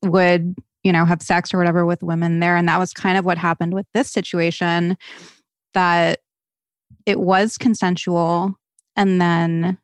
[0.02, 2.56] would you know, have sex or whatever with women there.
[2.56, 4.96] And that was kind of what happened with this situation
[5.74, 6.20] that
[7.06, 8.54] it was consensual.
[8.96, 9.78] And then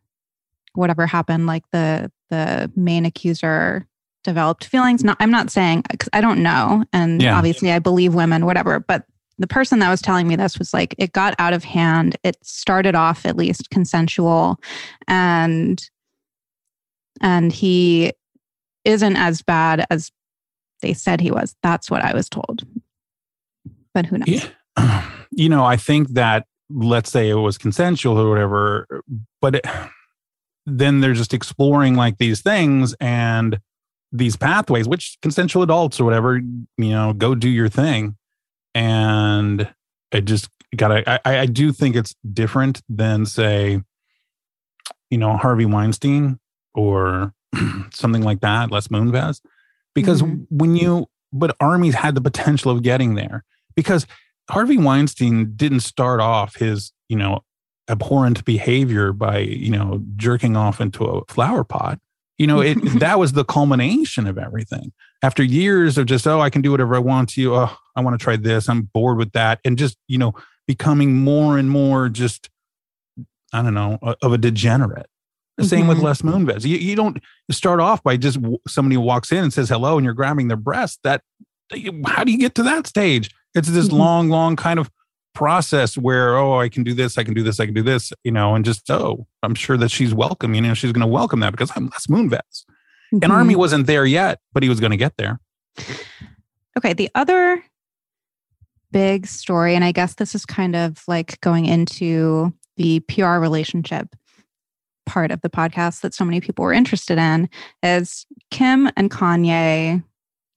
[0.74, 3.86] whatever happened, like the the main accuser
[4.24, 5.04] developed feelings.
[5.04, 6.84] Not I'm not saying cause I don't know.
[6.92, 7.36] And yeah.
[7.36, 8.80] obviously I believe women, whatever.
[8.80, 9.04] But
[9.38, 12.16] the person that was telling me this was like it got out of hand.
[12.24, 14.58] It started off at least consensual
[15.06, 15.82] and
[17.20, 18.12] and he
[18.84, 20.10] isn't as bad as
[20.82, 21.56] they said he was.
[21.62, 22.66] That's what I was told.
[23.94, 24.28] But who knows?
[24.76, 25.12] Yeah.
[25.32, 29.02] You know, I think that let's say it was consensual or whatever,
[29.42, 29.66] but it,
[30.64, 33.60] then they're just exploring like these things and
[34.12, 38.16] these pathways, which consensual adults or whatever, you know, go do your thing.
[38.74, 39.68] And
[40.14, 43.82] I just gotta, I, I do think it's different than say,
[45.10, 46.38] you know, Harvey Weinstein
[46.74, 47.34] or
[47.92, 49.40] something like that, Les Moonves
[49.96, 50.44] because mm-hmm.
[50.50, 53.44] when you but Armie's had the potential of getting there.
[53.74, 54.06] Because
[54.48, 57.40] Harvey Weinstein didn't start off his you know
[57.88, 61.98] abhorrent behavior by you know jerking off into a flower pot.
[62.38, 64.92] You know it that was the culmination of everything.
[65.22, 67.40] After years of just oh i can do whatever i want to.
[67.40, 68.68] You oh i want to try this.
[68.68, 69.60] I'm bored with that.
[69.64, 70.34] And just you know
[70.66, 72.50] becoming more and more just
[73.52, 75.08] i don't know of a degenerate
[75.56, 75.68] the mm-hmm.
[75.68, 76.06] same with mm-hmm.
[76.06, 76.64] Les Moonves.
[76.64, 77.18] You, you don't
[77.50, 81.00] start off by just somebody walks in and says hello and you're grabbing their breast.
[81.04, 81.22] That
[82.06, 83.30] how do you get to that stage?
[83.54, 83.96] It's this mm-hmm.
[83.96, 84.90] long, long kind of
[85.34, 88.12] process where oh I can do this, I can do this, I can do this,
[88.24, 90.54] you know, and just oh I'm sure that she's welcome.
[90.54, 92.64] You know, she's going to welcome that because I'm Les Moonves.
[93.14, 93.18] Mm-hmm.
[93.22, 95.40] And Armie wasn't there yet, but he was going to get there.
[96.76, 97.62] Okay, the other
[98.90, 104.14] big story, and I guess this is kind of like going into the PR relationship
[105.06, 107.48] part of the podcast that so many people were interested in
[107.82, 110.02] is Kim and Kanye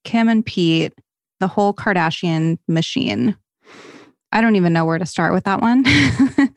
[0.04, 0.94] Kim and Pete,
[1.40, 3.36] the whole Kardashian machine.
[4.32, 5.86] I don't even know where to start with that one.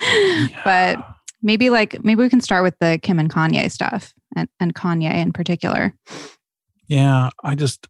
[0.65, 0.99] But
[1.43, 5.15] maybe like maybe we can start with the Kim and Kanye stuff and, and Kanye
[5.15, 5.95] in particular.
[6.89, 7.89] Yeah, I just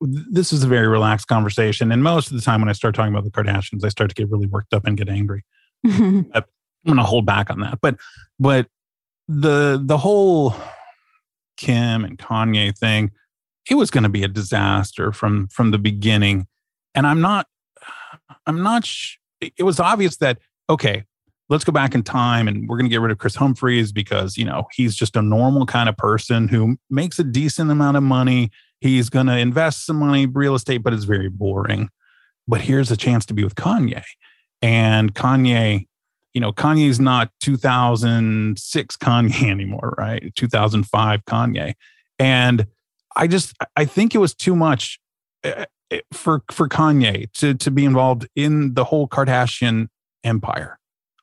[0.00, 3.12] this is a very relaxed conversation, and most of the time when I start talking
[3.12, 5.44] about the Kardashians, I start to get really worked up and get angry.
[5.84, 6.34] I'm
[6.86, 7.96] going to hold back on that, but
[8.38, 8.66] but
[9.30, 10.54] the the whole
[11.56, 13.12] Kim and Kanye thing,
[13.68, 16.46] it was going to be a disaster from from the beginning,
[16.94, 17.46] and I'm not
[18.46, 18.84] I'm not.
[18.84, 21.04] Sh- it was obvious that okay,
[21.50, 24.36] let's go back in time and we're going to get rid of Kris Humphries because,
[24.36, 28.04] you know, he's just a normal kind of person who makes a decent amount of
[28.04, 28.50] money.
[28.80, 31.90] He's going to invest some money real estate, but it's very boring.
[32.46, 34.04] But here's a chance to be with Kanye.
[34.62, 35.86] And Kanye,
[36.34, 40.32] you know, Kanye's not 2006 Kanye anymore, right?
[40.36, 41.74] 2005 Kanye.
[42.18, 42.66] And
[43.16, 45.00] I just, I think it was too much
[45.42, 49.88] eh, eh, for for Kanye to to be involved in the whole Kardashian
[50.22, 50.78] empire.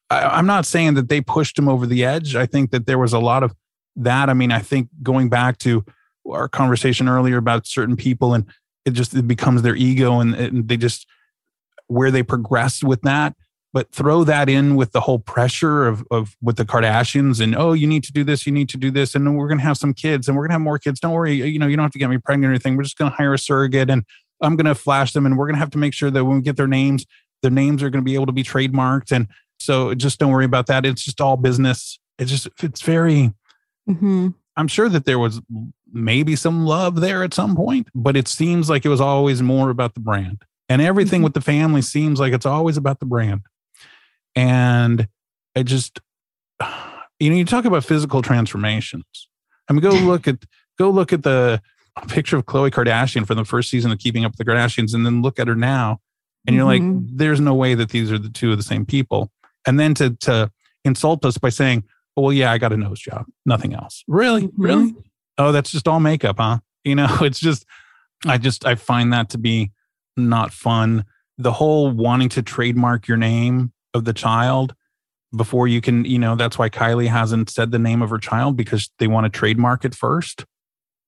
[0.10, 2.36] I, am not saying that they pushed him over the edge.
[2.36, 3.54] I think that there was a lot of
[3.98, 4.30] that.
[4.30, 5.86] I mean, I think going back to
[6.30, 8.46] our conversation earlier about certain people and
[8.86, 11.08] it just it becomes their ego and, and they just
[11.88, 13.36] where they progressed with that
[13.78, 17.74] but throw that in with the whole pressure of, of with the Kardashians and oh
[17.74, 19.64] you need to do this you need to do this and then we're going to
[19.64, 21.76] have some kids and we're going to have more kids don't worry you know you
[21.76, 23.92] don't have to get me pregnant or anything we're just going to hire a surrogate
[23.92, 24.04] and
[24.42, 26.38] I'm going to flash them and we're going to have to make sure that when
[26.38, 27.06] we get their names
[27.44, 29.28] their names are going to be able to be trademarked and
[29.60, 30.86] so just don't worry about that.
[30.86, 32.00] It's just all business.
[32.20, 33.34] It's just, it's very,
[33.90, 34.30] mm-hmm.
[34.56, 35.42] I'm sure that there was
[35.92, 39.70] maybe some love there at some point, but it seems like it was always more
[39.70, 40.42] about the brand.
[40.70, 41.26] And everything mm-hmm.
[41.26, 43.42] with the family seems like it's always about the brand.
[44.38, 45.08] And
[45.56, 46.00] I just,
[47.20, 49.28] you know, you talk about physical transformations.
[49.70, 50.46] I mean, go look at,
[50.78, 51.62] go look at the
[52.08, 55.06] picture of Khloe Kardashian from the first season of Keeping Up with the Kardashians and
[55.06, 56.00] then look at her now.
[56.46, 56.96] And you're mm-hmm.
[56.96, 59.32] like, there's no way that these are the two of the same people
[59.68, 60.50] and then to to
[60.84, 61.84] insult us by saying,
[62.16, 64.62] oh, "Well, yeah, I got a nose job, nothing else." Really, mm-hmm.
[64.62, 64.96] really?
[65.38, 66.60] Oh, that's just all makeup, huh?
[66.84, 67.66] You know, it's just
[68.26, 69.72] I just I find that to be
[70.16, 71.06] not fun.
[71.38, 74.76] The whole wanting to trademark your name of the child
[75.36, 78.56] before you can, you know, that's why Kylie hasn't said the name of her child
[78.56, 80.46] because they want to trademark it first.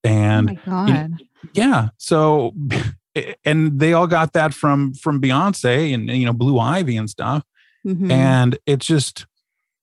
[0.03, 1.09] And oh you know,
[1.53, 2.53] yeah, so
[3.45, 7.43] and they all got that from from Beyonce and you know Blue Ivy and stuff.
[7.85, 8.11] Mm-hmm.
[8.11, 9.25] And it's just,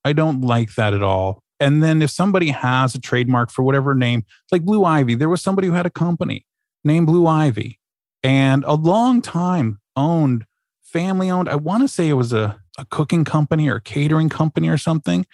[0.05, 1.43] I don't like that at all.
[1.59, 5.43] And then if somebody has a trademark for whatever name, like Blue Ivy, there was
[5.43, 6.45] somebody who had a company
[6.85, 7.81] named Blue Ivy
[8.23, 10.45] and a long time owned,
[10.83, 11.49] family owned.
[11.49, 14.79] I want to say it was a, a cooking company or a catering company or
[14.79, 15.27] something.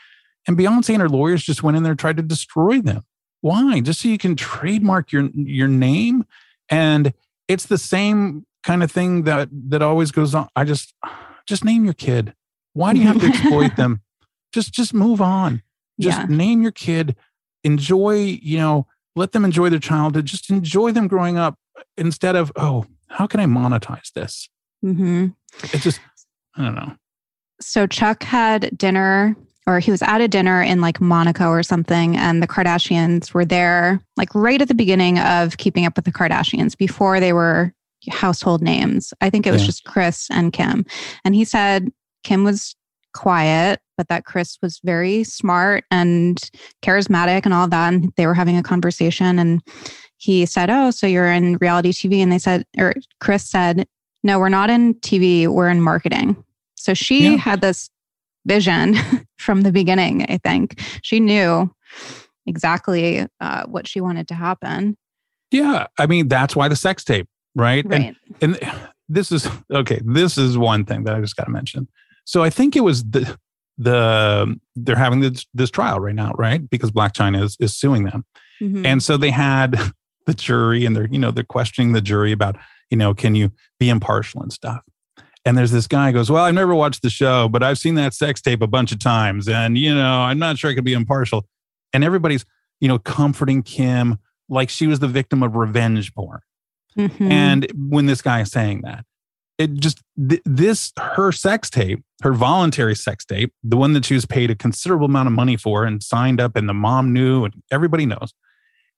[0.47, 3.03] And Beyonce and her lawyers just went in there and tried to destroy them.
[3.41, 3.81] Why?
[3.81, 6.25] Just so you can trademark your your name.
[6.69, 7.13] And
[7.49, 10.49] it's the same kind of thing that that always goes on.
[10.57, 10.95] I just
[11.47, 12.35] just name your kid.
[12.73, 14.01] Why do you have to exploit them?
[14.53, 15.63] Just just move on.
[15.99, 16.27] Just yeah.
[16.27, 17.17] name your kid.
[17.65, 18.87] Enjoy, you know,
[19.17, 20.27] let them enjoy their childhood.
[20.27, 21.59] Just enjoy them growing up
[21.97, 24.51] instead of, oh, how can I monetize this?
[24.85, 25.29] Mm-hmm.
[25.63, 26.01] It's just,
[26.57, 26.97] I don't know.
[27.67, 29.37] So Chuck had dinner
[29.67, 33.45] or he was at a dinner in like Monaco or something, and the Kardashians were
[33.45, 37.73] there, like right at the beginning of keeping up with the Kardashians before they were
[38.11, 39.15] household names.
[39.21, 39.67] I think it was yeah.
[39.67, 40.85] just Kris and Kim.
[41.25, 41.93] And he said
[42.25, 42.75] Kim was
[43.15, 46.41] quiet, but that Kris was very smart and
[46.83, 47.93] charismatic and all that.
[47.93, 49.63] And they were having a conversation and
[50.17, 52.19] he said, Oh, so you're in reality TV?
[52.19, 53.87] And they said, or Kris said,
[54.25, 56.43] No, we're not in TV, we're in marketing.
[56.83, 57.37] So she yeah.
[57.37, 57.89] had this
[58.45, 58.97] vision
[59.39, 60.81] from the beginning, I think.
[61.03, 61.73] She knew
[62.47, 64.97] exactly uh, what she wanted to happen.
[65.51, 65.87] Yeah.
[65.99, 67.85] I mean, that's why the sex tape, right?
[67.87, 68.17] Right.
[68.41, 70.01] And, and this is okay.
[70.05, 71.87] This is one thing that I just got to mention.
[72.25, 73.37] So I think it was the
[73.79, 76.69] the they're having this this trial right now, right?
[76.69, 78.25] Because Blac Chyna is is suing them,
[78.61, 78.87] mm-hmm.
[78.87, 79.79] and so they had
[80.27, 82.57] the jury, and they're you know they're questioning the jury about
[82.91, 84.83] you know can you be impartial and stuff.
[85.45, 88.15] And there's this guy goes, well, I've never watched the show, but I've seen that
[88.15, 90.93] sex tape a bunch of times, and you know I'm not sure I could be
[90.93, 91.47] impartial.
[91.93, 92.45] And everybody's
[92.81, 94.19] you know comforting Kim
[94.49, 96.41] like she was the victim of revenge porn.
[96.97, 97.33] Mm-hmm.
[97.33, 99.05] And when this guy is saying that,
[99.59, 104.15] it just th- this her sex tape her voluntary sex tape the one that she
[104.15, 107.45] was paid a considerable amount of money for and signed up and the mom knew
[107.45, 108.33] and everybody knows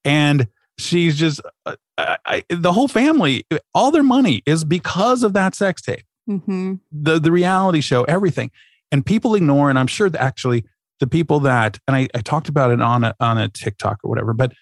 [0.04, 5.32] and she's just uh, I, I, the whole family all their money is because of
[5.34, 6.74] that sex tape mm-hmm.
[6.92, 8.50] the the reality show everything
[8.90, 10.64] and people ignore and i'm sure that actually
[11.00, 14.08] the people that and I, I talked about it on a on a tiktok or
[14.08, 14.52] whatever but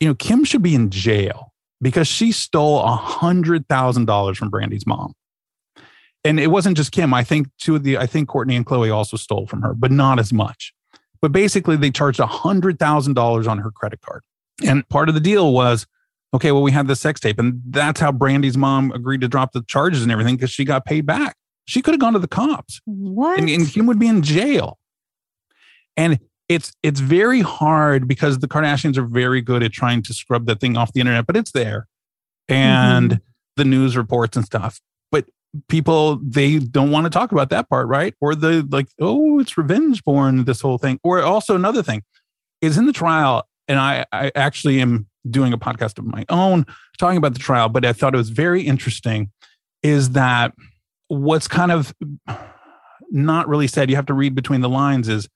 [0.00, 1.54] you know kim should be in jail
[1.84, 5.14] because she stole a hundred thousand dollars from Brandy's mom.
[6.24, 7.12] And it wasn't just Kim.
[7.12, 9.92] I think two of the I think Kourtney and Khloe also stole from her, but
[9.92, 10.72] not as much.
[11.20, 14.22] But basically, they charged a hundred thousand dollars on her credit card.
[14.64, 15.86] And part of the deal was,
[16.34, 19.52] okay, well, we had the sex tape, and that's how Brandy's mom agreed to drop
[19.52, 21.36] the charges and everything because she got paid back.
[21.66, 23.38] She could have gone to the cops, What?
[23.38, 24.78] and, and Kim would be in jail.
[25.96, 26.18] And
[26.48, 30.60] it's it's very hard because the Kardashians are very good at trying to scrub that
[30.60, 31.86] thing off the internet, but it's there,
[32.48, 33.18] and mm-hmm.
[33.56, 34.80] the news reports and stuff.
[35.10, 35.26] But
[35.68, 38.14] people they don't want to talk about that part, right?
[38.20, 40.44] Or the like, oh, it's revenge porn.
[40.44, 40.98] This whole thing.
[41.02, 42.02] Or also another thing
[42.60, 46.66] is in the trial, and I I actually am doing a podcast of my own
[46.98, 49.30] talking about the trial, but I thought it was very interesting.
[49.82, 50.54] Is that
[51.08, 51.94] what's kind of
[53.10, 53.90] not really said?
[53.90, 55.08] You have to read between the lines.
[55.08, 55.28] Is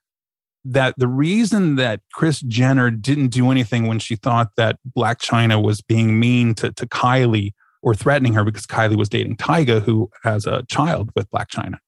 [0.65, 5.63] that the reason that Kris Jenner didn't do anything when she thought that Blac Chyna
[5.63, 10.11] was being mean to, to Kylie or threatening her because Kylie was dating Tyga, who
[10.25, 11.79] has a child with Blac Chyna,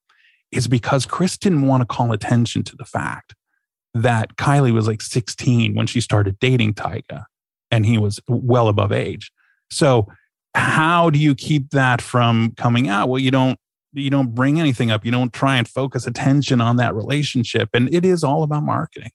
[0.52, 3.34] is because Chris didn't want to call attention to the fact
[3.92, 7.24] that Kylie was like 16 when she started dating Tyga
[7.70, 9.30] and he was well above age.
[9.70, 10.06] So
[10.54, 13.08] how do you keep that from coming out?
[13.08, 13.58] Well, you don't
[13.92, 15.04] you don't bring anything up.
[15.04, 17.70] You don't try and focus attention on that relationship.
[17.74, 19.10] And it is all about marketing.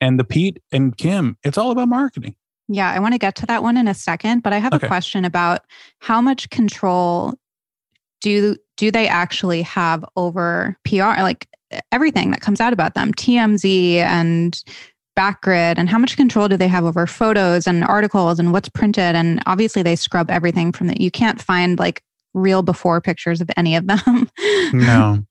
[0.00, 2.34] And the Pete and Kim, it's all about marketing.
[2.68, 4.86] Yeah, I want to get to that one in a second, but I have Okay.
[4.86, 5.60] a question about
[6.00, 7.34] how much control
[8.20, 11.48] do do they actually have over PR like
[11.92, 14.62] everything that comes out about them, TMZ and
[15.18, 19.16] Backgrid and how much control do they have over photos and articles and what's printed
[19.16, 21.00] and obviously they scrub everything from that.
[21.00, 22.02] You can't find like
[22.34, 24.30] real before pictures of any of them.
[24.72, 25.24] No.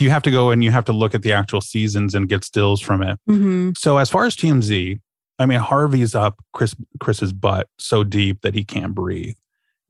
[0.00, 2.44] you have to go and you have to look at the actual seasons and get
[2.44, 3.18] stills from it.
[3.26, 5.00] hmm So as far as TMZ,
[5.38, 9.36] I mean Harvey's up Kris Kris's butt so deep that he can't breathe.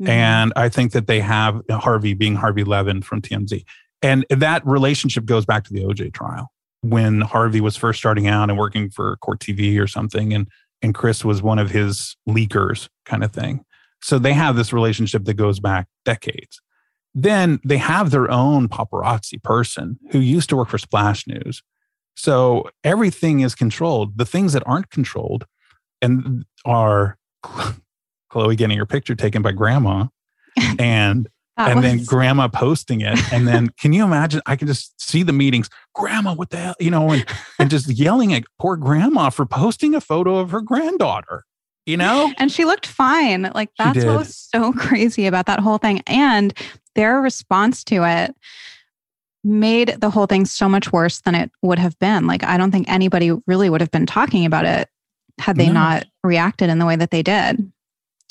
[0.00, 0.10] Mm-hmm.
[0.10, 3.64] And I think that they have Harvey being Harvey Levin from TMZ.
[4.02, 6.51] And that relationship goes back to the OJ trial
[6.82, 10.34] when Harvey was first starting out and working for Court TV or something.
[10.34, 10.48] And,
[10.82, 13.64] and Kris was one of his leakers kind of thing.
[14.02, 16.60] So they have this relationship that goes back decades.
[17.14, 21.62] Then they have their own paparazzi person who used to work for Splash News.
[22.16, 24.18] So everything is controlled.
[24.18, 25.46] The things that aren't controlled
[26.00, 30.06] and are Khloe getting her picture taken by grandma
[30.78, 34.98] and That and then grandma posting it and then can you imagine i can just
[34.98, 37.26] see the meetings grandma what the hell you know and,
[37.58, 41.44] and just yelling at poor grandma for posting a photo of her granddaughter
[41.84, 43.50] you know And she looked fine.
[43.54, 46.00] Like that's what was so crazy about that whole thing.
[46.06, 46.54] And
[46.94, 48.34] their response to it
[49.44, 52.26] made the whole thing so much worse than it would have been.
[52.26, 54.88] Like I don't think anybody really would have been talking about it
[55.40, 55.72] had they No.
[55.72, 57.72] not reacted in the way that they did.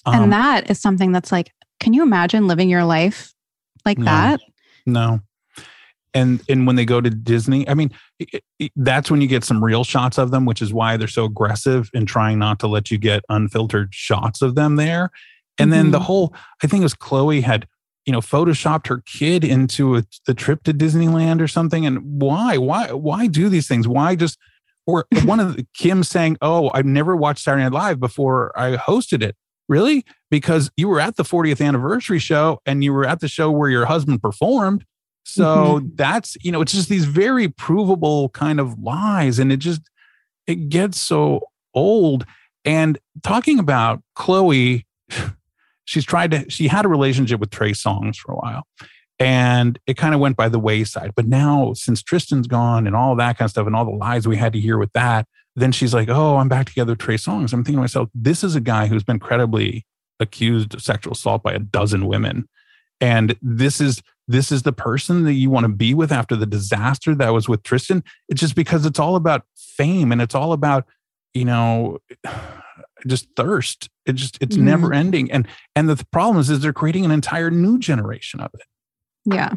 [0.05, 1.51] Um, and that is something that's like,
[1.81, 3.33] can you imagine living your life
[3.85, 4.05] like No.
[4.05, 4.39] that?
[4.85, 5.19] no
[6.13, 9.43] and and when they go to disney i mean it- it- that's when you get
[9.43, 12.67] some real shots of them which is why they're so aggressive in trying not to
[12.67, 15.09] let you get unfiltered shots of them there
[15.59, 16.03] and then the Mhm.
[16.03, 17.67] whole i think it was khloe had
[18.05, 22.57] you know photoshopped her kid into a, the trip to disneyland or something and why
[22.57, 24.37] why why do these things why just
[24.87, 28.75] or one of the kim saying oh i've never watched saturday night live before i
[28.75, 29.35] hosted it
[29.69, 33.51] really because you were at the 40th anniversary show and you were at the show
[33.51, 34.85] where your husband performed.
[35.23, 35.87] So mm-hmm.
[35.93, 39.81] that's you know it's just these very provable kind of lies and it just
[40.47, 41.41] it gets so
[41.75, 42.25] old.
[42.65, 44.83] And talking about khloe
[45.85, 48.65] she's tried to she had a relationship with trey songz for a while
[49.19, 51.11] and it kind of went by the wayside.
[51.15, 54.27] But now since tristan's gone and all that kind of stuff and all the lies
[54.27, 55.27] we had to hear with that
[55.57, 57.53] then she's like oh i'm back together with trey songz.
[57.53, 59.85] I'm thinking to myself this is a guy who's been credibly
[60.21, 62.47] accused of sexual assault by a dozen women
[63.01, 66.45] and this is this is the person that you want to be with after the
[66.45, 68.01] disaster that was with Tristan.
[68.29, 70.85] It's just because it's all about fame and it's all about,
[71.33, 71.97] you know,
[73.07, 73.89] just thirst.
[74.05, 74.61] It just it's Mhm.
[74.61, 75.31] never ending.
[75.31, 78.61] And and the problem is, is they're creating an entire new generation of it.
[79.25, 79.53] Yeah.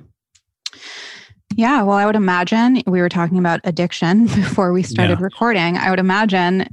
[1.54, 1.82] Yeah.
[1.82, 5.24] Well, I would imagine we were talking about addiction before we started Yeah.
[5.24, 5.76] recording.
[5.76, 6.66] I would imagine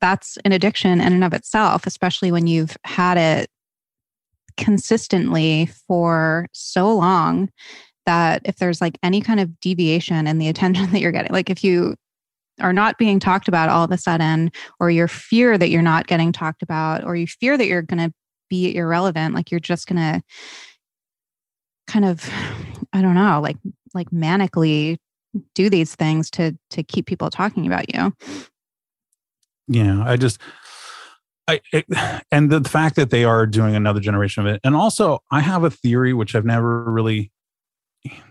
[0.00, 3.48] that's an addiction in and of itself, especially when you've had it
[4.56, 7.50] consistently for so long
[8.06, 11.50] that if there's like any kind of deviation in the attention that you're getting, like
[11.50, 11.94] if you
[12.60, 16.06] are not being talked about all of a sudden, or your fear that you're not
[16.06, 18.14] getting talked about, or you fear that you're going to
[18.48, 20.22] be irrelevant, like you're just going to
[21.86, 22.28] kind of
[22.92, 23.56] i don't know like
[23.94, 24.98] like manically
[25.54, 28.12] do these things to to keep people talking about you
[29.68, 30.40] Yeah, I just
[31.48, 31.86] I, it,
[32.32, 35.64] and the fact that they are doing another generation of it, and also I have
[35.64, 37.30] a theory which I've never really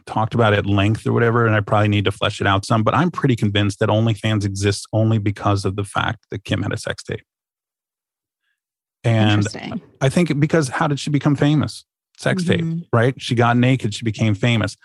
[0.06, 2.84] talked about at length or whatever, and I probably need to flesh it out some.
[2.84, 6.72] But I'm pretty convinced that OnlyFans exists only because of the fact that Kim had
[6.72, 7.24] a sex tape.
[9.04, 9.46] And
[10.02, 11.86] I think because how did she become famous?
[12.18, 12.48] Sex Mhm.
[12.48, 13.22] tape, right?
[13.22, 14.76] She got naked, she became famous.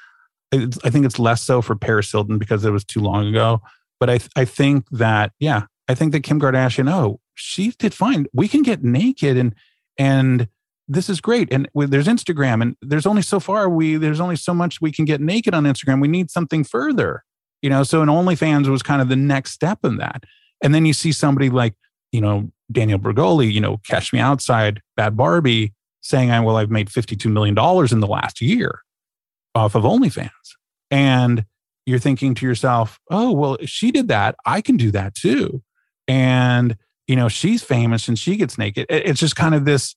[0.52, 3.62] I think it's less so for Paris Hilton because it was too long ago.
[4.00, 8.26] But I, I think that, yeah, I think that Kim Kardashian, oh, she did fine.
[8.32, 9.56] We can get naked and,
[9.98, 10.46] and
[10.86, 11.52] this is great.
[11.52, 15.04] And there's Instagram and there's only so far we, there's only so much we can
[15.04, 16.00] get naked on Instagram.
[16.00, 17.24] We need something further,
[17.60, 17.82] you know?
[17.82, 20.22] So an OnlyFans was kind of the next step in that.
[20.62, 21.74] And then you see somebody like,
[22.12, 26.70] you know, Danielle Bregoli, you know, Cash Me Outside, Bad Barbie, saying, "I well, I've
[26.70, 27.58] made $52 million
[27.92, 28.82] in the last year
[29.56, 30.30] off of OnlyFans.
[30.92, 31.46] And
[31.84, 35.62] you're thinking to yourself, oh, well, she did that, I can do that too.
[36.10, 38.86] And, you know, she's famous and she gets naked.
[38.88, 39.94] It's just kind of this,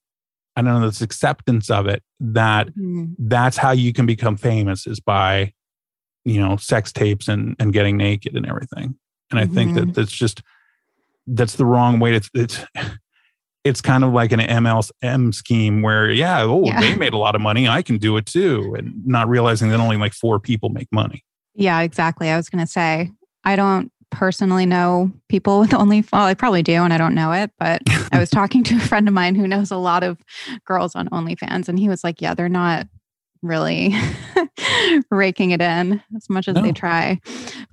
[0.55, 3.15] I don't know, this acceptance of it that Mhm.
[3.17, 5.53] that's how you can become famous is by,
[6.25, 8.95] you know, sex tapes and, and getting naked and everything.
[9.31, 10.43] And I think that that's just,
[11.25, 12.63] that's the wrong way to, it's,
[13.63, 16.79] it's kind of like an MLM scheme where, yeah, oh, Yeah.
[16.81, 17.67] they made a lot of money.
[17.67, 18.75] I can do it too.
[18.77, 21.23] And not realizing that only like four people make money.
[21.55, 22.29] Yeah, exactly.
[22.29, 23.11] I was going to say,
[23.43, 27.31] I don't personally know people with only, well, I probably do, and I don't know
[27.31, 30.17] it, but I was talking to a friend of mine who knows a lot of
[30.65, 32.87] girls on OnlyFans, and he was like, yeah, they're not
[33.41, 33.93] really
[35.11, 37.19] raking it in as much as they try.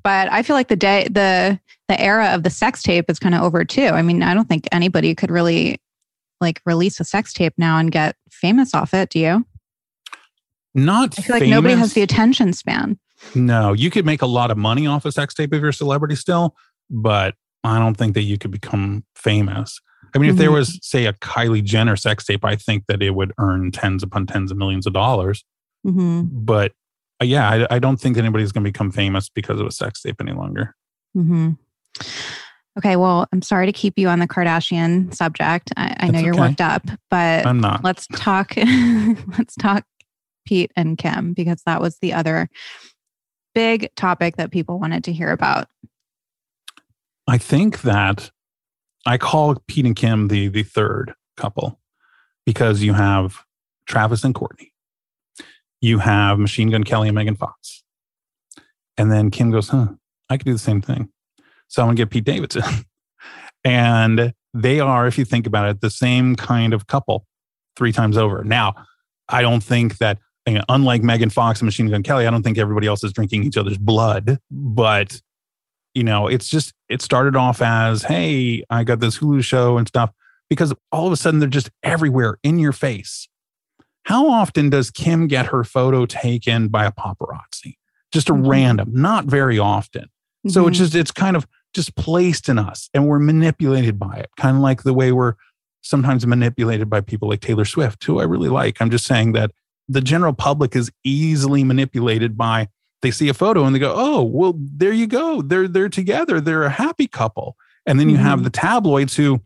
[0.03, 3.35] But I feel like the day, the, the era of the sex tape is kind
[3.35, 3.87] of over too.
[3.87, 5.81] I mean, I don't think anybody could really
[6.41, 9.11] like release a sex tape now and get famous off it.
[9.11, 9.47] Do you?
[10.75, 12.99] Not I feel like nobody has the attention span.
[13.35, 15.75] No, you could make a lot of money off a sex tape if you're a
[15.75, 16.57] celebrity still,
[16.89, 19.81] but I don't think that you could become famous.
[20.15, 20.55] I mean, if there Mhm.
[20.55, 24.27] was, say, a Kylie Jenner sex tape, I think that it would earn tens upon
[24.27, 25.45] tens of millions of dollars.
[25.85, 26.73] hmm But
[27.23, 30.01] uh, yeah, I, I don't think anybody's going to become famous because of a sex
[30.03, 30.75] tape any longer.
[31.15, 31.51] hmm
[32.79, 35.71] Okay, well, I'm sorry to keep you on the Kardashian subject.
[35.77, 36.41] I, I know you're okay.
[36.41, 37.85] worked up, but I'm not.
[37.85, 38.55] let's talk.
[38.57, 39.85] let's talk
[40.47, 42.49] Pete and Kim because that was the other
[43.55, 45.69] big topic that people wanted to hear about.
[47.27, 48.31] I think that
[49.07, 51.81] I call Pete and Kim the the third couple
[52.45, 53.39] because you have
[53.87, 54.73] Travis and Kourtney,
[55.81, 57.83] you have Machine Gun Kelly and Megan Fox,
[58.97, 59.89] and then Kim goes, "Huh,
[60.29, 61.11] I could do the same thing."
[61.69, 62.65] So I'm gonna get Pete Davidson,
[63.65, 67.27] and they are, if you think about it, the same kind of couple
[67.77, 68.43] three times over.
[68.43, 68.75] Now,
[69.29, 70.19] I don't think that.
[70.47, 73.57] Unlike Megan Fox and Machine Gun Kelly, I don't think everybody else is drinking each
[73.57, 75.21] other's blood, but
[75.95, 79.87] you know, it's just it started off as, hey, I got this Hulu show and
[79.89, 80.11] stuff,
[80.49, 83.29] because all of a sudden they're just everywhere in your face.
[84.05, 87.77] How often does Kim get her photo taken by a paparazzi?
[88.13, 88.49] Just a Mhm.
[88.49, 90.07] random, not very often.
[90.49, 90.81] So it's Mhm.
[90.81, 94.63] just it's kind of just placed in us and we're manipulated by it, kind of
[94.63, 95.35] like the way we're
[95.83, 98.81] sometimes manipulated by people like Taylor Swift, who I really like.
[98.81, 99.51] I'm just saying that
[99.91, 102.69] the general public is easily manipulated by
[103.03, 105.43] they see a photo and they go, "Oh, well, there you go.
[105.43, 106.41] They're they're together.
[106.41, 108.45] They're a happy couple." And then you have Mhm.
[108.45, 109.41] the tabloids who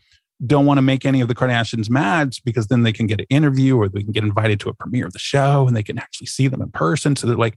[0.45, 3.27] don't want to make any of the Kardashians mad because then they can get an
[3.31, 5.99] interview or they can get invited to a premiere of the show and they can
[5.99, 7.15] actually see them in person.
[7.17, 7.57] So they're like,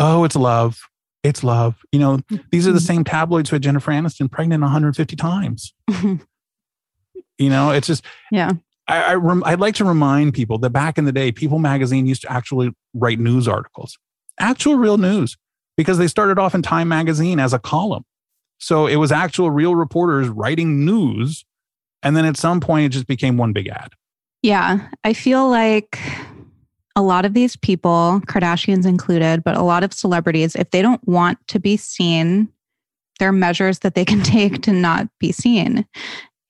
[0.00, 0.78] "Oh, it's love.
[1.22, 2.20] It's love." You know,
[2.50, 2.86] these are the Mhm.
[2.86, 5.72] same tabloids who had Jennifer Aniston pregnant 150 times.
[7.38, 8.52] You know, it's just yeah.
[8.88, 12.06] I, I rem, I'd like to remind people that back in the day, People Magazine
[12.06, 13.98] used to actually write news articles,
[14.38, 15.36] actual real news,
[15.76, 18.04] because they started off in Time Magazine as a column.
[18.58, 21.44] So it was actual real reporters writing news.
[22.02, 23.90] And then at some point, it just became one big ad.
[24.42, 25.98] Yeah, I feel like
[26.94, 31.06] a lot of these people, Kardashians included, but a lot of celebrities, if they don't
[31.06, 32.48] want to be seen,
[33.18, 35.86] there are measures that they can take to not be seen.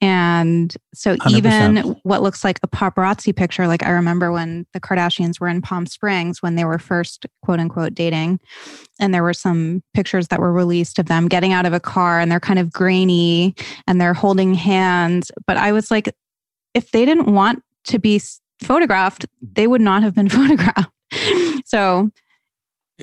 [0.02, 1.30] And so, 100%.
[1.30, 5.62] even what looks like a paparazzi picture, like I remember when the Kardashians were in
[5.62, 8.38] Palm Springs when they were first quote unquote dating,
[9.00, 12.20] and there were some pictures that were released of them getting out of a car
[12.20, 13.54] and they're kind of grainy
[13.86, 15.30] and they're holding hands.
[15.46, 16.14] But I was like,
[16.74, 18.20] if they didn't want to be
[18.62, 20.90] photographed, they would not have been photographed.
[21.64, 22.10] so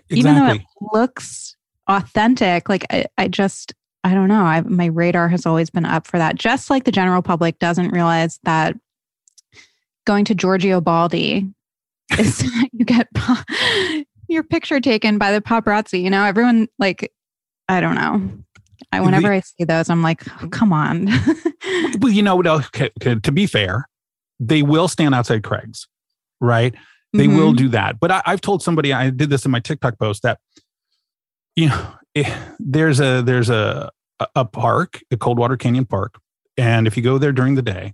[0.10, 0.62] even though it
[0.94, 1.56] looks
[1.88, 3.74] authentic, like I, I just,
[4.04, 4.44] I don't know.
[4.44, 6.36] I, my radar has always been up for that.
[6.36, 8.76] Just like the general public doesn't realize that
[10.06, 11.50] going to Giorgio Baldi
[12.20, 12.44] is
[12.74, 13.08] you get
[14.28, 16.02] your picture taken by the paparazzi.
[16.02, 17.12] You know, everyone like,
[17.70, 18.30] I don't know.
[18.92, 21.08] I, whenever I see those, I'm like, oh, come on.
[22.00, 23.88] well, you know, okay, okay, to be fair,
[24.40, 25.88] they will stand outside Craig's,
[26.42, 26.76] right?
[27.14, 27.36] They Mhm.
[27.38, 28.00] will do that.
[28.00, 30.40] But I, I've told somebody I did this in my TikTok post that
[31.56, 31.94] you know
[32.60, 33.92] there's a there's a
[34.36, 36.20] a- park, a Coldwater Canyon Park,
[36.58, 37.94] and if you go there during the day,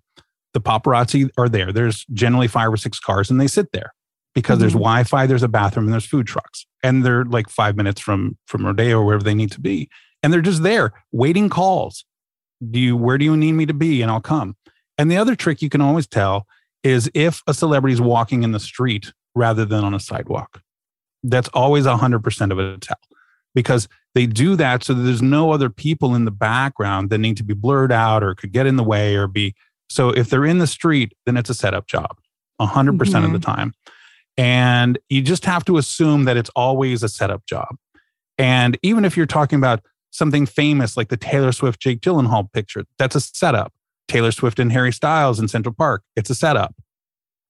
[0.53, 1.72] the paparazzi are there.
[1.72, 3.93] There's generally five or six cars, and they sit there
[4.36, 4.80] because there's Mhm.
[4.82, 8.65] Wi-Fi, there's a bathroom, and there's food trucks, and they're like five minutes from from
[8.65, 9.89] Rodeo or wherever they need to be,
[10.22, 12.05] and they're just there waiting calls.
[12.70, 14.55] Do you where do you need me to be, and I'll come.
[14.97, 16.45] And the other trick you can always tell
[16.84, 20.61] is if a celebrity is walking in the street rather than on a sidewalk.
[21.24, 22.97] That's always 100% of a tell
[23.56, 27.38] because they do that so that there's no other people in the background that need
[27.38, 29.56] to be blurred out or could get in the way or be.
[29.89, 32.18] So if they're in the street, then it's a setup job
[32.62, 33.38] 100% of the mm-hmm.
[33.39, 33.74] time.
[34.38, 37.76] And you just have to assume that it's always a setup job.
[38.38, 39.82] And even if you're talking about
[40.12, 43.74] something famous like the Taylor Swift Jake Gyllenhaal picture, that's a setup.
[44.08, 46.74] Taylor Swift and Harry Styles in Central Park, it's a setup.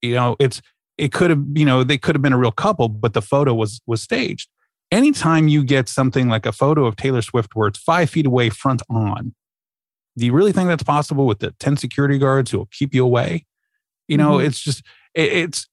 [0.01, 0.61] You know, it's
[0.97, 3.53] it could have, you know, they could have been a real couple, but the photo
[3.53, 4.49] was was staged.
[4.91, 8.49] Anytime you get something like a photo of Taylor Swift where it's five feet away,
[8.49, 9.35] front on,
[10.17, 13.03] do you really think that's possible with the 10 security guards who will keep you
[13.03, 13.45] away?
[14.07, 14.47] You know, Mhm.
[14.47, 14.83] it's just
[15.13, 15.67] it, it's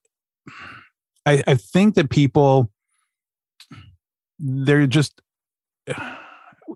[1.24, 2.70] I, I think that people
[4.38, 5.20] they're just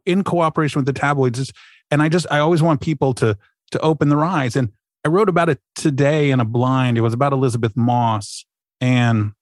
[0.06, 1.52] in cooperation with the tabloids
[1.90, 3.36] and i just i always want people to
[3.70, 4.70] to open their eyes and
[5.04, 8.44] i wrote about it today in a blind it was about elisabeth moss
[8.80, 9.32] and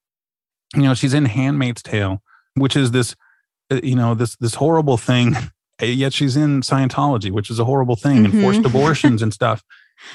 [0.75, 2.23] you know she's in handmaid's tale
[2.59, 3.15] which is this
[3.71, 5.35] uh, you know this this horrible thing
[5.83, 8.67] yet she's in scientology which is a horrible thing and forced Mhm.
[8.71, 9.63] abortions and stuff.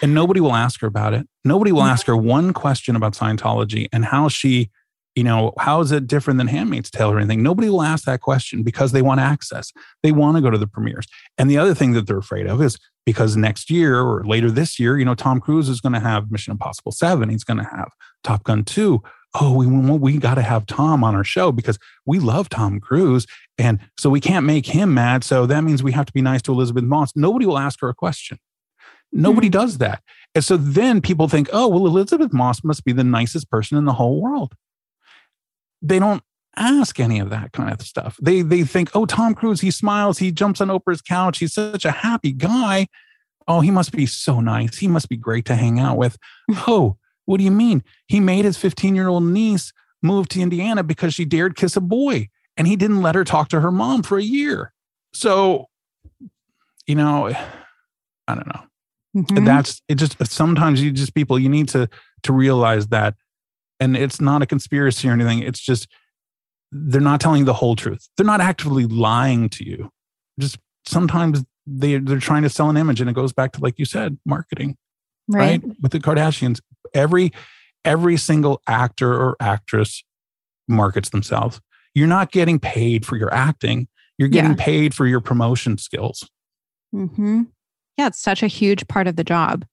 [0.01, 1.27] And nobody will ask her about it.
[1.43, 4.69] Nobody will ask her one question about scientology and how she
[5.15, 7.43] you know how is it different than handmaid's tale or anything.
[7.43, 9.71] Nobody will ask that question because they want access.
[10.01, 11.05] They want to go to the premieres.
[11.37, 14.79] And the other thing that they're afraid of is because next year or later this
[14.79, 17.63] year you know tom cruise is going to have mission impossible 7 he's going to
[17.65, 17.89] have
[18.23, 19.03] top gun 2
[19.39, 23.25] oh we we got to have tom on our show because we love tom cruise
[23.57, 26.41] and so we can't make him mad so that means we have to be nice
[26.41, 28.37] to elisabeth moss nobody will ask her a question
[29.11, 29.59] nobody mm-hmm.
[29.61, 30.01] does that
[30.35, 33.85] and so then people think oh well elisabeth moss must be the nicest person in
[33.85, 34.53] the whole world
[35.81, 36.23] they don't
[36.55, 38.17] ask any of that kind of stuff.
[38.21, 41.85] They they think, oh, Tom Cruise, he smiles, he jumps on Oprah's couch, he's such
[41.85, 42.87] a happy guy.
[43.47, 44.77] Oh, he must be so nice.
[44.77, 46.17] He must be great to hang out with.
[46.67, 47.83] oh, what do you mean?
[48.07, 51.81] He made his 15 year old niece move to Indiana because she dared kiss a
[51.81, 54.73] boy, and he didn't let her talk to her mom for a year.
[55.13, 55.67] So,
[56.85, 57.27] you know,
[58.27, 58.63] I don't know
[59.15, 59.45] Mhm.
[59.45, 61.87] that's it just sometimes you just people you need to
[62.23, 63.13] to realize that
[63.79, 65.87] and it's not a conspiracy or anything it's just
[66.71, 69.91] they're not telling the whole truth they're not actively lying to you
[70.39, 70.57] just
[70.87, 73.85] sometimes they they're trying to sell an image and it goes back to like you
[73.85, 74.75] said marketing
[75.27, 75.79] right, right.
[75.79, 76.59] with the kardashians
[76.93, 77.31] every
[77.85, 80.03] every single actor or actress
[80.67, 81.59] markets themselves
[81.93, 83.87] you're not getting paid for your acting
[84.17, 84.57] you're getting Yeah.
[84.65, 86.27] paid for your promotion skills
[86.95, 87.43] Mm-hmm.
[87.97, 89.65] Yeah, it's such a huge part of the job.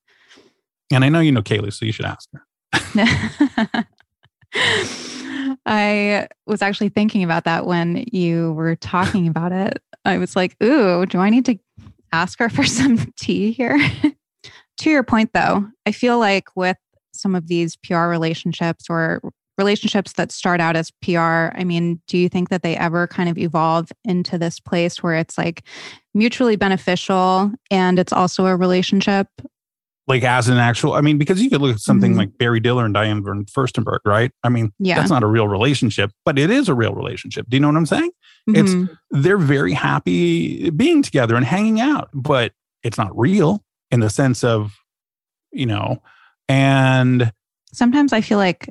[0.93, 2.43] and i know you know kaley so you should ask her
[5.67, 9.81] I was actually thinking about that when you were talking about it.
[10.05, 11.59] I was like, ooh, do I need to
[12.13, 13.79] ask her for some tea here?
[14.79, 16.77] to your point, though, I feel like with
[17.13, 19.21] some of these PR relationships or
[19.59, 23.29] relationships that start out as PR, I mean, do you think that they ever kind
[23.29, 25.63] of evolve into this place where it's like
[26.15, 29.29] mutually beneficial and it's also a relationship?
[30.07, 32.17] like as an actual i mean because you could look at something Mhm.
[32.17, 34.97] like barry diller and diane von furstenberg right i mean Yeah.
[34.97, 37.77] that's not a real relationship but it is a real relationship do you know what
[37.77, 38.11] i'm saying
[38.49, 38.89] It's- Mhm.
[39.11, 44.43] they're very happy being together and hanging out but it's not real in the sense
[44.43, 44.73] of
[45.53, 46.03] you know
[46.51, 47.33] and
[47.73, 48.69] sometimes I feel like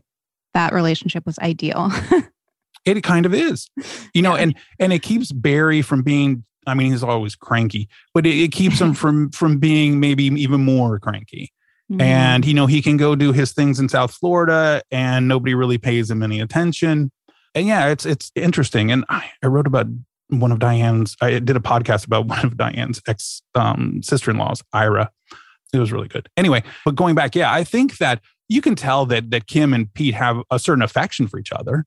[0.54, 1.92] that relationship was ideal.
[2.86, 3.70] it kind of is
[4.14, 4.42] you know Yeah.
[4.44, 8.52] and and it keeps barry from being i mean he's always cranky but it, it
[8.54, 11.52] keeps him from from being maybe even more cranky
[11.92, 12.02] Mm-hmm.
[12.02, 15.78] and you know he can go do his things in south florida and nobody really
[15.80, 17.12] pays him any attention
[17.56, 19.88] and yeah it's it's interesting and i, I wrote about
[20.30, 25.10] one of diane's i did a podcast about one of diane's ex um, sister-in-laws ira
[25.74, 29.06] it was really good anyway but going back yeah i think that you can tell
[29.06, 31.86] that that kim and pete have a certain affection for each other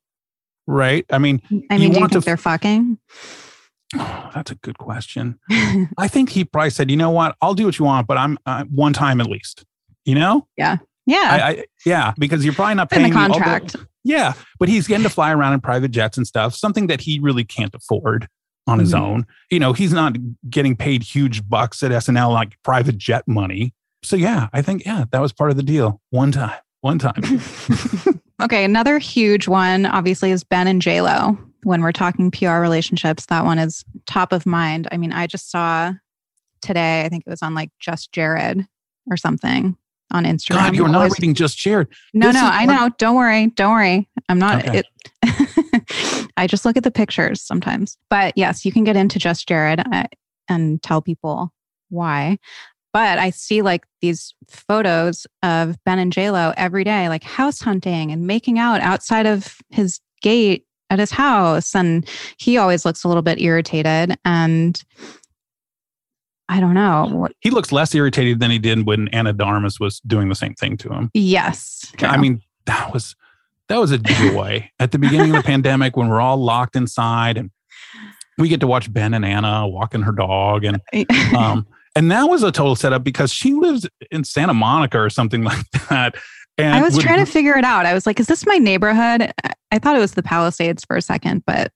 [0.67, 2.99] right i mean I you do you want to think f- they're fucking?
[3.95, 5.39] that's a good question
[5.99, 8.39] i think he probably said you know what i'll do what you want but i'm
[8.47, 9.65] uh, one time at least
[10.05, 10.77] you know yeah.
[11.33, 13.75] I, I yeah, because you're probably not in the paying the- contract.
[14.05, 17.19] yeah, but he's getting to fly around in private jets and stuff, something that he
[17.19, 18.29] really can't afford.
[18.67, 19.01] On his Mhm.
[19.01, 19.27] own.
[19.51, 20.17] You know, he's not
[20.51, 23.75] getting paid huge bucks at SNL like private jet money.
[24.05, 26.01] So yeah, I think yeah, that was part of the deal.
[26.11, 27.23] One time, one time.
[28.43, 31.39] Okay, another huge one obviously is Ben and J Lo.
[31.63, 34.89] When we're talking PR relationships, that one is top of mind.
[34.91, 35.93] I mean, I just saw
[36.61, 38.67] today, I think it was on like Just Jared
[39.09, 39.77] or something
[40.11, 40.55] on Instagram.
[40.57, 41.87] God, you're not Always- reading just Jared.
[42.15, 42.91] No, This no, I one- know.
[42.99, 43.47] Don't worry.
[43.49, 44.09] Don't worry.
[44.29, 44.79] I'm not Okay.
[44.81, 44.87] it.
[46.37, 47.97] I just look at the pictures sometimes.
[48.09, 50.05] But yes, you can get into just Jared uh,
[50.49, 51.53] and tell people
[51.89, 52.39] why.
[52.93, 58.13] But I see like these photos of Ben and JLo every day, like house hunting
[58.13, 61.75] and making out outside of his gate at his house.
[61.75, 62.07] And
[62.37, 64.19] he always looks a little bit irritated.
[64.27, 64.83] And
[66.51, 67.29] I don't know.
[67.41, 70.55] He looks less irritated than he did when Ana de Armas was doing the same
[70.55, 71.11] thing to him.
[71.15, 71.91] Yes.
[72.01, 73.17] I mean, that was
[73.73, 77.39] that was a joy at the beginning of the pandemic when we're all locked inside
[77.39, 77.51] and
[78.37, 80.81] we get to watch Ben and Ana walking her dog and
[81.35, 81.67] um
[81.97, 85.65] and that was a total setup because she lives in Santa Monica or something like
[85.89, 86.15] that.
[86.59, 87.87] And I was would- trying to figure it out.
[87.87, 89.33] I was like, is this my neighborhood?
[89.71, 91.73] I- thought it was the Palisades for a second, but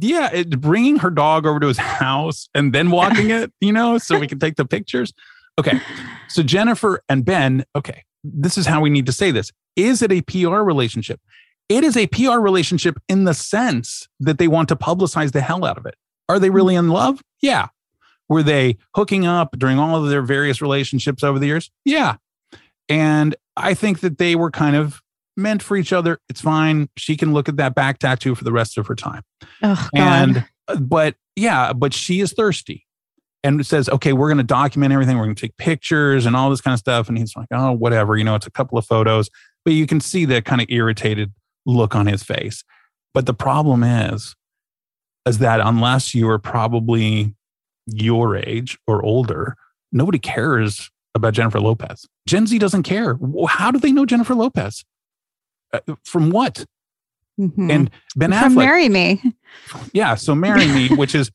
[0.00, 3.98] yeah, it, bringing her dog over to his house and then walking it, you know,
[3.98, 5.12] so we can take the pictures.
[5.58, 5.80] Okay.
[6.28, 8.04] So Jennifer and Ben, okay,
[8.34, 9.52] this is how we need to say this.
[9.76, 11.20] Is it a PR relationship?
[11.68, 15.64] It is a PR relationship in the sense that they want to publicize the hell
[15.64, 15.96] out of it.
[16.28, 17.22] Are they really in love?
[17.40, 17.68] Yeah.
[18.28, 21.70] Were they hooking up during all of their various relationships over the years?
[21.84, 22.16] Yeah.
[22.88, 25.00] And I think that they were kind of
[25.36, 26.18] meant for each other.
[26.28, 26.88] It's fine.
[26.96, 29.22] She can look at that back tattoo for the rest of her time.
[29.62, 30.28] oh, God.
[30.28, 32.85] And uh, but yeah, but she is thirsty
[33.46, 35.16] and says, okay, we're going to document everything.
[35.16, 37.08] We're going to take pictures and all this kind of stuff.
[37.08, 38.16] And he's like, oh, whatever.
[38.16, 39.30] You know, it's a couple of photos,
[39.64, 41.32] but you can see the kind of irritated
[41.64, 42.64] look on his face.
[43.14, 44.34] But the problem is,
[45.26, 47.34] is that unless you are probably
[47.86, 49.56] your age or older,
[49.92, 52.06] nobody cares about Jennifer Lopez.
[52.26, 53.16] Gen Z doesn't care.
[53.48, 54.84] How do they know Jennifer Lopez?
[55.72, 56.64] Uh, From what?
[57.38, 57.70] Mhm.
[57.70, 58.54] And Ben Affleck.
[58.56, 59.22] Marry Me.
[59.94, 61.30] Yeah, so marry me, which is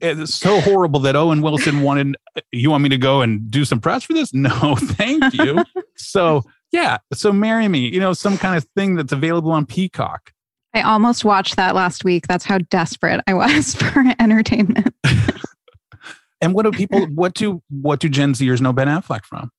[0.00, 2.14] it's so horrible that Owen Wilson wanted.
[2.52, 4.32] You want me to go and do some press for this?
[4.34, 5.64] No, thank you.
[5.96, 7.88] so yeah, so marry me.
[7.92, 10.32] You know, some kind of thing that's available on Peacock.
[10.72, 12.26] I almost watched that last week.
[12.28, 14.94] That's how desperate I was for entertainment.
[16.40, 17.06] And what do people?
[17.06, 19.50] What do what do Gen Zers know Ben Affleck from?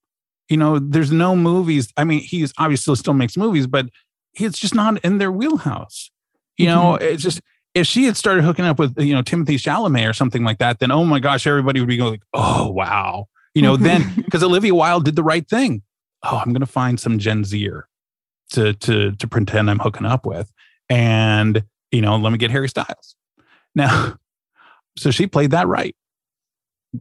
[0.50, 1.92] You know, there's no movies.
[1.98, 3.88] I mean, he's obviously still makes movies, but
[4.36, 6.12] he's just not in their wheelhouse.
[6.58, 7.04] You know, mm-hmm.
[7.04, 7.42] it's just
[7.74, 10.80] if she had started hooking up with you know Timothée Chalamet or something like that,
[10.80, 13.76] then oh my gosh, everybody would be going, oh wow, you know.
[13.78, 14.22] then mm-hmm.
[14.26, 15.82] because Olivia Wilde did the right thing.
[16.24, 17.88] Oh, I'm going to find some Gen Zer
[18.52, 20.52] to to to pretend I'm hooking up with,
[20.90, 23.16] and you know, let me get Harry Styles.
[23.76, 24.16] Now,
[24.98, 25.96] so she played that right,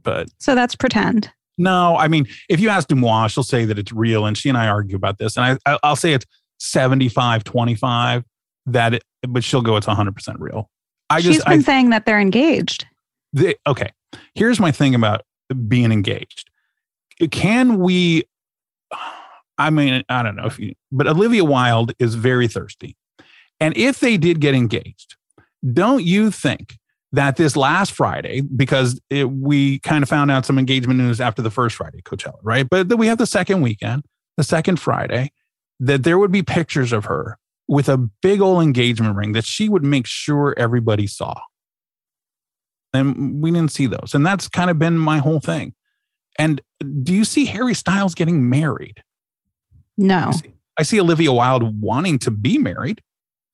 [0.02, 1.30] but So that's pretend.
[1.56, 4.26] no, I mean, if you ask Deuxmoi, she'll say that it's real.
[4.26, 5.36] And she and I argue about this.
[5.36, 6.26] And I, I, I'll say it's
[6.64, 8.24] 75, 25,
[8.66, 10.70] that it, but she'll go, it's 100% real.
[11.10, 12.86] I She's just, been I, saying that they're engaged.
[13.32, 13.90] the, okay,
[14.34, 15.22] here's my thing about
[15.68, 16.50] being engaged.
[17.30, 18.24] Can we,
[19.58, 22.96] I mean, I don't know if you, but Olivia Wilde is very thirsty.
[23.60, 25.16] And if they did get engaged,
[25.72, 26.76] don't you think
[27.12, 31.42] that this last Friday, because it, we kind of found out some engagement news after
[31.42, 32.68] the first Friday, Coachella, right?
[32.68, 34.04] But then we have the second weekend,
[34.36, 35.30] the second Friday,
[35.80, 39.68] that there would be pictures of her with a big old engagement ring that she
[39.68, 41.40] would make sure everybody saw.
[42.92, 44.12] And we didn't see those.
[44.14, 45.74] And that's kind of been my whole thing.
[46.38, 46.60] And
[47.02, 49.02] do you see Harry Styles getting married?
[49.96, 50.28] No.
[50.28, 53.00] I see, I see Olivia Wilde wanting to be married,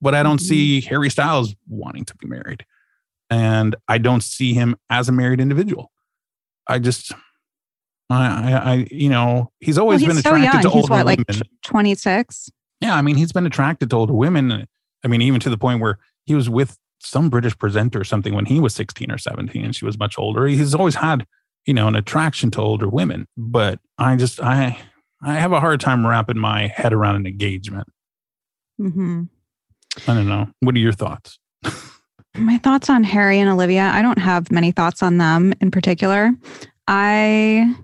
[0.00, 0.44] but I don't Mhm.
[0.44, 2.64] see Harry Styles wanting to be married.
[3.28, 5.92] And I don't see him as a married individual.
[6.66, 7.12] I just,
[8.10, 10.62] I, I, I you know, he's Well, always he's been so attracted young.
[10.64, 11.42] to He's older what, like women.
[11.64, 12.50] 26?
[12.80, 14.66] Yeah, I mean, he's been attracted to older women.
[15.04, 18.34] I mean, even to the point where he was with some British presenter or something
[18.34, 20.46] when he was 16 or 17 and she was much older.
[20.46, 21.26] He's always had,
[21.66, 23.26] you know, an attraction to older women.
[23.36, 24.78] But I just, I,
[25.22, 27.88] I have a hard time wrapping my head around an engagement.
[28.78, 29.22] hmm
[30.06, 30.48] I don't know.
[30.60, 31.38] What are your thoughts?
[32.36, 36.30] My thoughts on Harry and Olivia, I don't have many thoughts on them in particular.
[36.86, 37.74] I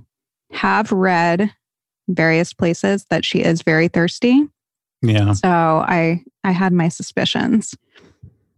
[0.52, 1.52] have read
[2.08, 4.48] various places that she is very thirsty.
[5.02, 5.32] Yeah.
[5.32, 7.74] So I I had my suspicions.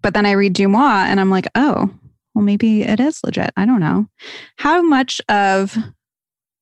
[0.03, 1.91] But then I read Deuxmoi and I'm like, oh,
[2.35, 3.51] well, maybe it is legit.
[3.57, 4.07] I don't know.
[4.57, 5.77] How much of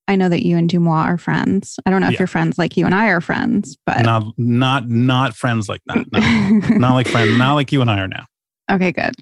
[0.09, 1.79] I know that you and Deuxmoi are friends.
[1.85, 2.21] I don't know if Yeah.
[2.21, 6.07] you're friends like you and I are friends, but Not, not, not friends like that.
[6.13, 6.77] No.
[6.79, 8.25] not like friends, not like you and I are now.
[8.71, 9.15] Okay, good.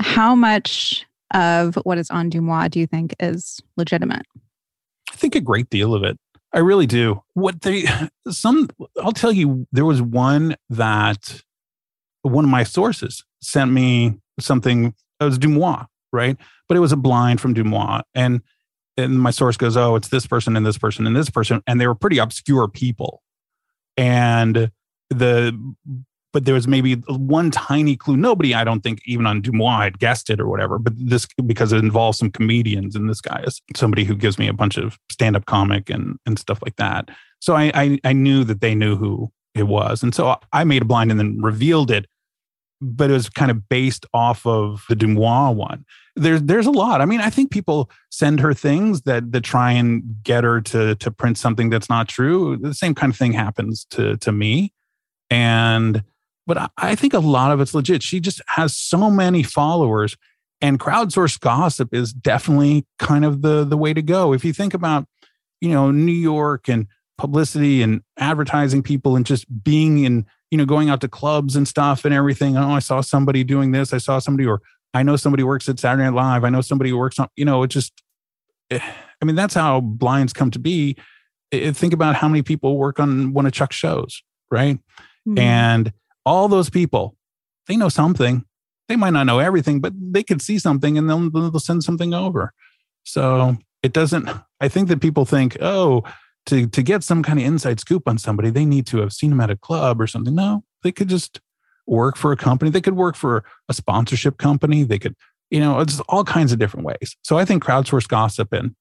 [0.00, 4.26] How much of what is on Deuxmoi do you think is legitimate?
[5.14, 6.18] I think a great deal of it.
[6.52, 7.22] I really do.
[7.34, 7.84] What they
[8.28, 8.68] some
[9.02, 11.40] I'll tell you there was one that
[12.22, 16.36] one of my sources sent me something it was Deuxmoi, right?
[16.68, 18.42] But it was a blind from Deuxmoi and
[18.96, 21.80] and my source goes, "Oh, it's this person and this person and this person," and
[21.80, 23.22] they were pretty obscure people.
[23.96, 24.70] And
[25.10, 25.74] the
[26.34, 28.16] but there was maybe one tiny clue.
[28.16, 30.80] Nobody, I don't think, even on Deuxmoi had guessed it or whatever.
[30.80, 34.48] But this because it involves some comedians, and this guy is somebody who gives me
[34.48, 37.08] a bunch of stand-up comic and and stuff like that.
[37.38, 40.82] So I I, I knew that they knew who it was, and so I made
[40.82, 42.06] a blind and then revealed it.
[42.80, 45.84] But it was kind of based off of the Deuxmoi one.
[46.16, 47.00] There's there's a lot.
[47.00, 50.96] I mean, I think people send her things that that try and get her to
[50.96, 52.56] to print something that's not true.
[52.56, 54.72] The same kind of thing happens to to me,
[55.30, 56.02] and
[56.46, 58.02] but I think a lot of it's legit.
[58.02, 60.16] She just has so many followers,
[60.60, 64.32] and crowdsourced gossip is definitely kind of the the way to go.
[64.32, 65.06] If you think about,
[65.60, 66.86] you know, New York and
[67.16, 71.66] publicity and advertising people and just being in, you know, going out to clubs and
[71.66, 72.56] stuff and everything.
[72.56, 73.92] Oh, I saw somebody doing this.
[73.92, 74.60] I saw somebody, or
[74.92, 76.44] I know somebody works at Saturday Night Live.
[76.44, 77.92] I know somebody works on, you know, it just,
[78.70, 80.96] eh, I mean, that's how blinds come to be.
[81.52, 84.78] Think about how many people work on one of Chuck's shows, right?
[85.26, 85.38] Mm-hmm.
[85.38, 85.92] And
[86.24, 87.16] all those people,
[87.66, 88.44] they know something.
[88.88, 92.12] They might not know everything, but they could see something and they'll, they'll send something
[92.12, 92.52] over.
[93.02, 94.28] So it doesn't,
[94.60, 96.02] I think that people think, oh,
[96.46, 99.30] to, to get some kind of inside scoop on somebody, they need to have seen
[99.30, 100.34] them at a club or something.
[100.34, 101.40] No, they could just
[101.86, 102.70] work for a company.
[102.70, 104.84] They could work for a sponsorship company.
[104.84, 105.14] They could,
[105.50, 107.16] you know, it's all kinds of different ways.
[107.22, 108.74] So I think crowdsourced gossip and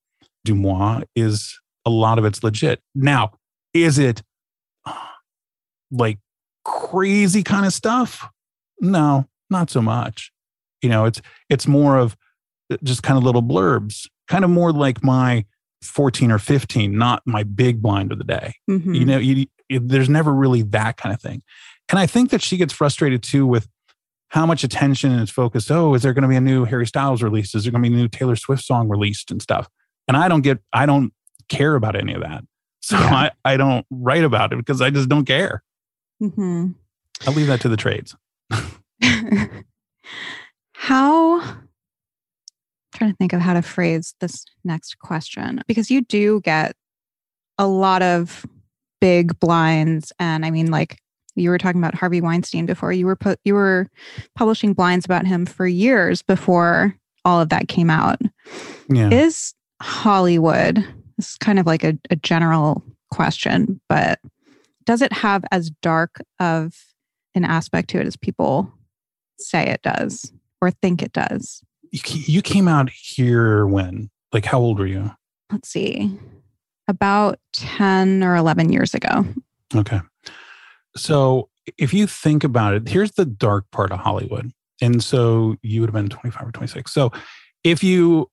[0.45, 2.81] Deuxmoi is a lot of it's legit.
[2.93, 3.31] Now,
[3.73, 4.21] is it
[5.91, 6.19] like
[6.63, 8.27] crazy kind of stuff?
[8.79, 10.31] No, not so much.
[10.81, 12.17] You know, it's it's more of
[12.71, 15.45] uh, just kind of little blurbs, kind of more like my
[15.83, 18.55] 14 or 15, not my big blind of the day.
[18.69, 18.93] Mm-hmm.
[18.93, 21.41] You know, you, there's never really that kind of thing.
[21.89, 23.67] And I think that she gets frustrated too with
[24.29, 25.69] how much attention is focused.
[25.69, 27.53] Oh, is there going to be a new Harry Styles release?
[27.53, 29.67] Is there going to be a new Taylor Swift song released and stuff?
[30.07, 31.13] And I don't get, I don't
[31.49, 32.43] care about any of that.
[32.81, 33.29] So yeah.
[33.45, 35.63] I, I don't write about it because I just don't care.
[36.21, 36.71] Mm-hmm.
[37.27, 38.15] I'll leave that to the trades.
[40.73, 41.67] how I'm
[42.93, 46.75] trying to think of how to phrase this next question because you do get
[47.57, 48.45] a lot of
[49.01, 50.99] big blinds and I mean like
[51.35, 53.89] you were talking about Harvey Weinstein before you were put you were
[54.35, 56.95] publishing blinds about him for years before
[57.25, 58.19] all of that came out.
[58.89, 59.09] Yeah.
[59.09, 60.85] Is Hollywood
[61.17, 64.19] this is kind of like a, a general question, but
[64.85, 66.73] does it have as dark of
[67.35, 68.71] an aspect to it as people
[69.39, 70.31] say it does
[70.61, 71.61] or think it does?
[71.91, 74.09] You came out here when?
[74.31, 75.11] Like, how old were you?
[75.51, 76.17] Let's see,
[76.87, 79.25] about 10 or 11 years ago.
[79.75, 79.99] Okay.
[80.95, 84.51] So, if you think about it, here's the dark part of Hollywood.
[84.81, 86.91] And so you would have been 25 or 26.
[86.91, 87.11] So,
[87.63, 88.29] if you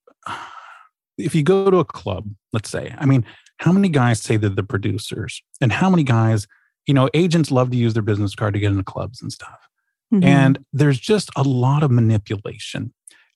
[1.19, 3.25] if you go to a club, let's say, I mean,
[3.61, 5.43] how many guys say they're the producers?
[5.61, 6.47] And how many guys
[6.87, 9.69] you know agents love to use their business card to get into clubs and stuff.
[10.13, 10.25] Mm-hmm.
[10.25, 12.93] and there's just a lot of manipulation.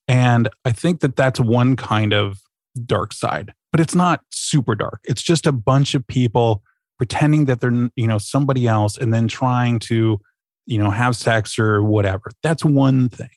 [0.07, 2.41] And i think that that's one kind of
[2.85, 5.01] dark side but it's not super dark.
[5.03, 6.63] It's just a bunch of people
[6.97, 10.21] pretending that they're you know somebody else and then trying to
[10.65, 12.31] you know have sex or whatever.
[12.41, 13.31] That's one thing.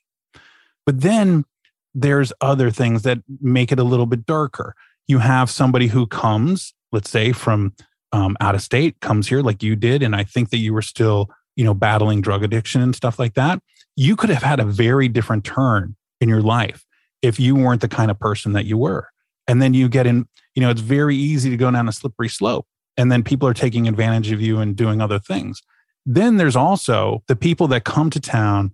[0.86, 1.44] But then
[1.92, 4.76] there's other things that make it a little bit darker.
[5.08, 7.74] You have somebody who comes let's say from
[8.12, 10.82] um, out of state comes here like you did and i think that you were
[10.82, 13.60] still you know battling drug addiction and stuff like that
[13.96, 16.84] you could have had a very different turn in your life
[17.20, 19.08] if you weren't the kind of person that you were.
[19.48, 22.28] And then you get in you know it's very easy to go down a slippery
[22.28, 22.66] slope
[22.96, 25.62] and then people are taking advantage of you and doing other things.
[26.06, 28.72] Then there's also the people that come to town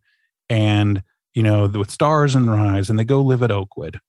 [0.51, 1.03] and
[1.35, 4.01] you know with stars and rise and they go live at oakwood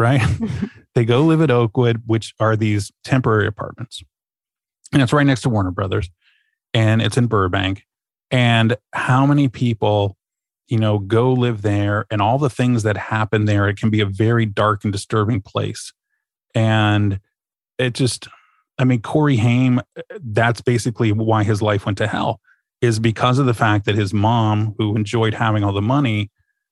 [0.00, 0.22] right
[0.94, 4.02] They go live at Oakwood, which are these temporary apartments.
[4.92, 6.10] And it's right next to Warner Brothers
[6.74, 7.84] and it's in Burbank.
[8.30, 10.16] And how many people,
[10.68, 14.00] you know, go live there and all the things that happen there, it can be
[14.00, 15.92] a very dark and disturbing place.
[16.54, 17.20] And
[17.78, 18.28] it just,
[18.78, 19.80] I mean, Corey Haim,
[20.20, 22.40] that's basically why his life went to hell,
[22.80, 26.30] is because of the fact that his mom, who enjoyed having all the money,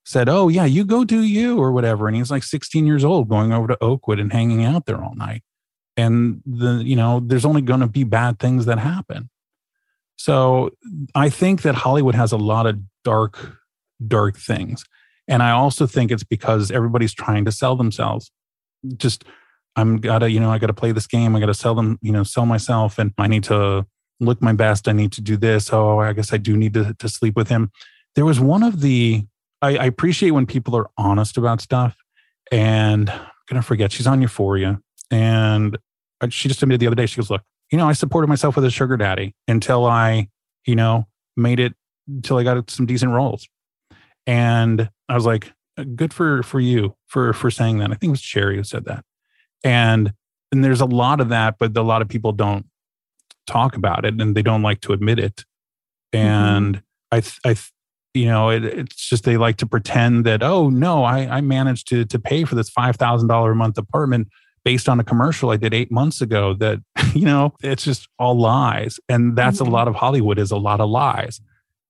[0.08, 2.08] said, Oh, yeah, you go do you or whatever.
[2.08, 5.14] And he's like 16 years old going over to Oakwood and hanging out there all
[5.14, 5.42] night.
[5.98, 9.28] And the, you know, there's only going to be bad things that happen.
[10.16, 10.70] So
[11.14, 13.58] I think that Hollywood has a lot of dark,
[14.06, 14.82] dark things.
[15.28, 18.30] And I also think it's because everybody's trying to sell themselves.
[18.96, 19.24] Just,
[19.76, 21.36] I'm gotta, you know, I gotta play this game.
[21.36, 23.84] I gotta sell them, you know, sell myself and I need to
[24.20, 24.88] look my best.
[24.88, 25.70] I need to do this.
[25.70, 27.70] Oh, I guess I do need to, to sleep with him.
[28.14, 29.26] There was one of the,
[29.62, 31.96] I, I appreciate when people are honest about stuff.
[32.50, 34.80] And I'm going to forget, she's on Euphoria.
[35.10, 35.78] And
[36.30, 38.64] she just admitted the other day, she goes, Look, you know, I supported myself with
[38.64, 40.28] a sugar daddy until I,
[40.66, 41.06] you know,
[41.36, 41.74] made it
[42.06, 43.48] until I got some decent roles.
[44.26, 45.52] And I was like,
[45.94, 47.90] good for for you for for saying that.
[47.90, 49.04] I think it was Cherry who said that.
[49.64, 50.12] And
[50.50, 52.66] and there's a lot of that, but a lot of people don't
[53.46, 55.44] talk about it and they don't like to admit it.
[56.14, 56.26] Mm-hmm.
[56.26, 56.76] And
[57.12, 57.46] mm-hmm.
[57.46, 57.56] I I
[58.14, 61.88] you know, it, it's just they like to pretend that, oh no, I, I managed
[61.88, 64.28] to to pay for this five thousand dollar a month apartment
[64.64, 66.54] based on a commercial I did eight months ago.
[66.54, 66.80] That
[67.14, 69.68] you know, it's just all lies, and that's mm-hmm.
[69.68, 71.40] a lot of Hollywood is a lot of lies.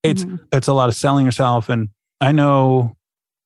[0.03, 0.37] It's mm-hmm.
[0.53, 1.89] it's a lot of selling yourself, and
[2.21, 2.97] I know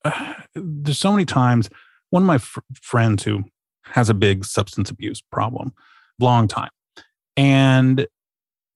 [0.05, 1.69] uh, there's so many times.
[2.11, 3.45] One of my fr- friends who
[3.85, 5.73] has a big substance abuse problem,
[6.19, 6.71] long time,
[7.37, 8.07] and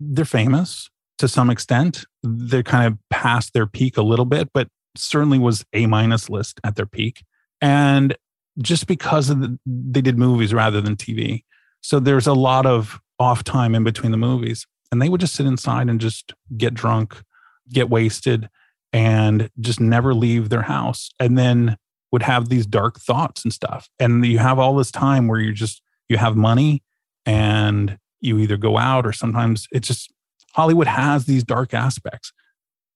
[0.00, 2.04] they're famous to some extent.
[2.22, 6.60] They're kind of past their peak a little bit, but certainly was A minus list
[6.64, 7.24] at their peak.
[7.60, 8.16] And
[8.58, 11.44] just because of the, they did movies rather than TV.
[11.80, 14.66] So there's a lot of off time in between the movies.
[14.90, 17.20] And they would just sit inside and just get drunk,
[17.68, 18.48] get wasted,
[18.92, 21.10] and just never leave their house.
[21.18, 21.76] And then
[22.12, 23.88] would have these dark thoughts and stuff.
[23.98, 26.82] And you have all this time where you just, you have money
[27.26, 30.12] and you either go out or sometimes it's just
[30.56, 32.32] Hollywood has these dark aspects,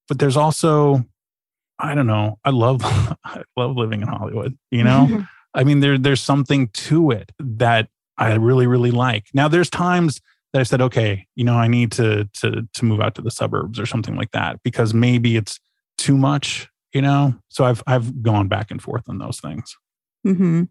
[0.07, 1.05] but there's also,
[1.77, 5.25] I don't know, I love, I love living in Hollywood, you know?
[5.53, 9.25] I mean, there, there's something to it that I really, really like.
[9.35, 10.21] Now there's times
[10.53, 13.31] that I said, okay, you know, I need to, to, to move out to the
[13.31, 15.59] suburbs or something like that because maybe it's
[15.99, 17.35] too much, you know?
[17.49, 19.77] So I've, I've gone back and forth on those things.
[20.25, 20.63] Mm-hmm.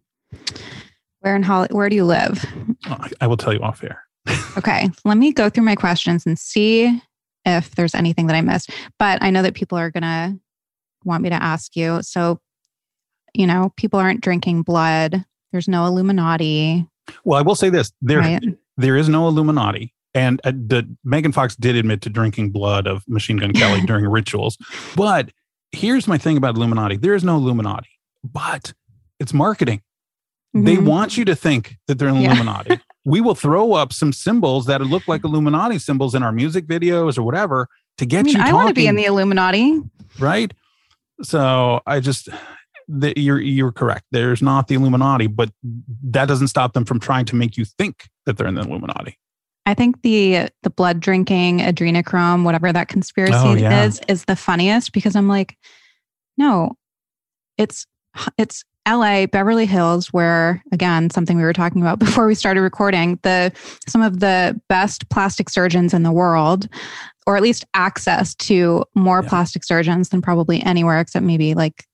[1.21, 2.45] Where in Hollywood, where do you live?
[3.21, 4.03] I will tell you off air.
[4.57, 7.01] Okay, let me go through my questions and see
[7.45, 8.71] if there's anything that I missed.
[8.99, 10.39] But I know that people are going to
[11.05, 12.03] want me to ask you.
[12.03, 12.41] So,
[13.35, 15.25] you know, people aren't drinking blood.
[15.53, 16.87] There's no Illuminati.
[17.25, 18.43] Well, I will say this: there, right?
[18.77, 19.95] there is no Illuminati.
[20.13, 24.07] And uh, the Megan Fox did admit to drinking blood of Machine Gun Kelly during
[24.07, 24.59] rituals.
[24.97, 25.31] But
[25.73, 27.91] here's my thing about Illuminati: there is no Illuminati,
[28.25, 28.73] but
[29.19, 29.83] it's marketing.
[30.55, 30.67] Mm-hmm.
[30.67, 32.33] They want you to think that they're an yeah.
[32.33, 32.81] Illuminati.
[33.05, 37.17] We will throw up some symbols that look like Illuminati symbols in our music videos
[37.17, 38.43] or whatever to get I mean, you.
[38.43, 39.81] I want to be in the Illuminati,
[40.19, 40.53] right?
[41.23, 42.29] So I just
[42.89, 44.05] the, you're you're correct.
[44.11, 45.51] There's not the Illuminati, but
[46.03, 49.19] that doesn't stop them from trying to make you think that they're in the Illuminati.
[49.67, 53.85] I think the the blood drinking adrenochrome, whatever that conspiracy oh, yeah.
[53.85, 55.57] is, is the funniest because I'm like,
[56.37, 56.73] no,
[57.57, 57.87] it's
[58.37, 63.19] it's LA, Beverly Hills, where again, something we were talking about before we started recording,
[63.23, 63.53] the
[63.89, 66.69] some of the best plastic surgeons in the world,
[67.27, 69.29] or at least access to more yeah.
[69.29, 71.85] plastic surgeons than probably anywhere except maybe like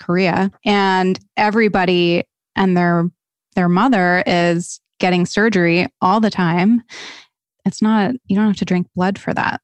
[0.00, 0.50] Korea.
[0.64, 2.24] And everybody
[2.56, 3.10] and their
[3.56, 6.82] their mother is getting surgery all the time.
[7.64, 9.60] It's not you don't have to drink blood for that.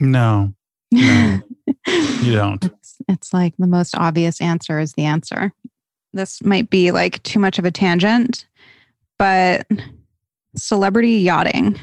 [0.00, 0.52] No.
[0.90, 1.40] No.
[1.86, 2.64] you don't.
[2.64, 5.52] It's, it's like the most obvious answer is the answer
[6.18, 8.46] this might be like too much of a tangent,
[9.18, 9.66] but
[10.56, 11.78] celebrity yachting.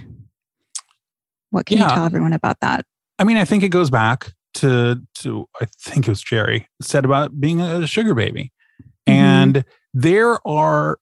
[1.50, 1.90] What can yeah.
[1.90, 2.86] you tell everyone about that?
[3.18, 7.06] I mean, I think it goes back to to I think it was Cherry said
[7.06, 8.52] about being a sugar baby.
[9.08, 9.14] Mm-hmm.
[9.14, 11.00] And there are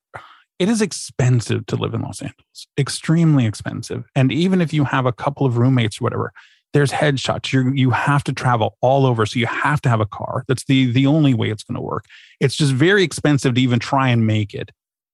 [0.60, 2.68] it is expensive to live in Los Angeles.
[2.78, 4.06] Extremely expensive.
[4.16, 6.32] And even if you have a couple of roommates or whatever,
[6.74, 7.54] there's headshots.
[7.54, 10.44] You you have to travel all over, so you have to have a car.
[10.48, 12.06] That's the the only way it's going to work.
[12.40, 14.72] It's just very expensive to even try and make it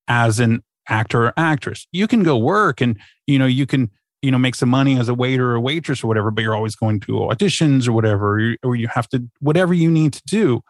[0.08, 1.86] as an actor or actress.
[1.92, 3.92] You can go work, and you know you can
[4.22, 6.76] you know make some money as a waiter or waitress or whatever, but you're always
[6.76, 10.62] going to auditions or whatever, or you have to whatever you need to do.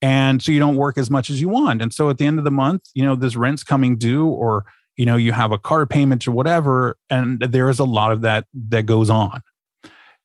[0.00, 1.82] And so you don't work as much as you want.
[1.82, 4.64] And so at the end of the month, you know, this rent's coming due, or
[4.96, 8.22] you know, you have a car payment or whatever, and there is a lot of
[8.22, 9.42] that that goes on.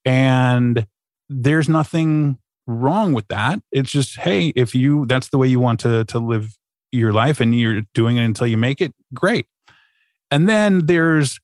[0.05, 0.85] And
[1.29, 3.59] there's nothing wrong with that.
[3.71, 6.57] It's just, hey, if you that's the way you want to to live
[6.91, 9.47] your life and you're doing it until you make it, great.
[10.31, 11.39] And then there's,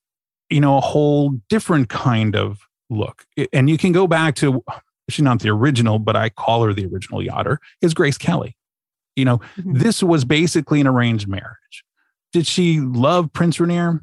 [0.48, 3.24] you know, a whole different kind of look.
[3.52, 4.64] And you can go back to
[5.08, 8.56] she's not the original, but I call her the original yachter, is Grace Kelly.
[9.16, 9.78] You know, mm-hmm.
[9.78, 11.84] this was basically an arranged marriage.
[12.32, 14.02] Did she love Prince Rainier?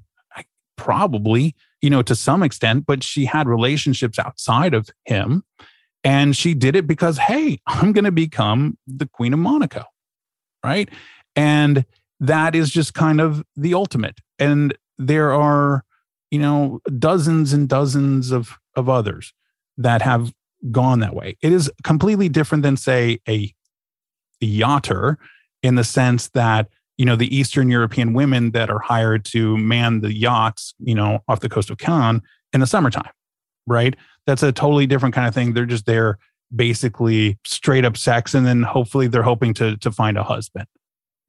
[0.76, 5.44] Probably you know, to some extent, but she had relationships outside of him.
[6.04, 9.86] And she did it because, hey, I'm going to become the Queen of Monaco.
[10.64, 10.90] right?
[11.36, 11.86] And
[12.20, 14.20] that is just kind of the ultimate.
[14.40, 15.84] And there are,
[16.32, 19.34] you know, dozens and dozens of of others
[19.78, 20.34] that have
[20.72, 21.38] gone that way.
[21.42, 23.54] It is completely different than say a,
[24.42, 25.18] a yachter
[25.64, 30.02] in the sense that you know the Eastern European women that are hired to man
[30.02, 32.22] the yachts, you know, off the coast of Cannes
[32.54, 33.12] in the summertime,
[33.66, 33.96] right?
[34.26, 35.54] That's a totally different kind of thing.
[35.54, 36.18] They're just there
[36.56, 40.66] basically straight up sex and then hopefully they're hoping to to find a husband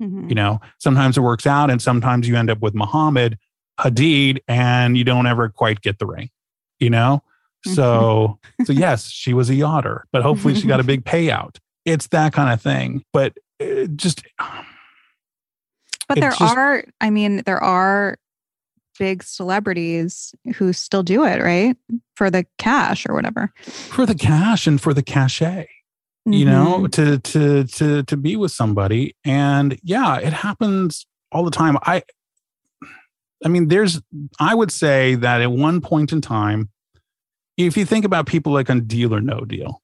[0.01, 0.29] Mhm.
[0.29, 3.37] you know sometimes it works out and sometimes you end up with Mohamed
[3.81, 6.31] Hadid and you don't ever quite get the ring
[6.79, 7.25] you know
[7.65, 12.07] so so yes she was a yachter but hopefully she got a big payout it's
[12.09, 14.23] that kind of thing but it just
[16.09, 18.17] But there just- are, I mean, there are
[18.99, 21.77] big celebrities who still do it, right?
[22.17, 23.53] For the cash or whatever.
[23.67, 25.69] for the cash and for the cachet
[26.31, 26.93] you know Mhm.
[26.93, 32.03] to to to to be with somebody and yeah it happens all the time i
[33.43, 34.03] i mean there's
[34.39, 36.69] i would say that at one point in time
[37.57, 39.81] if you think about people like on deal or no deal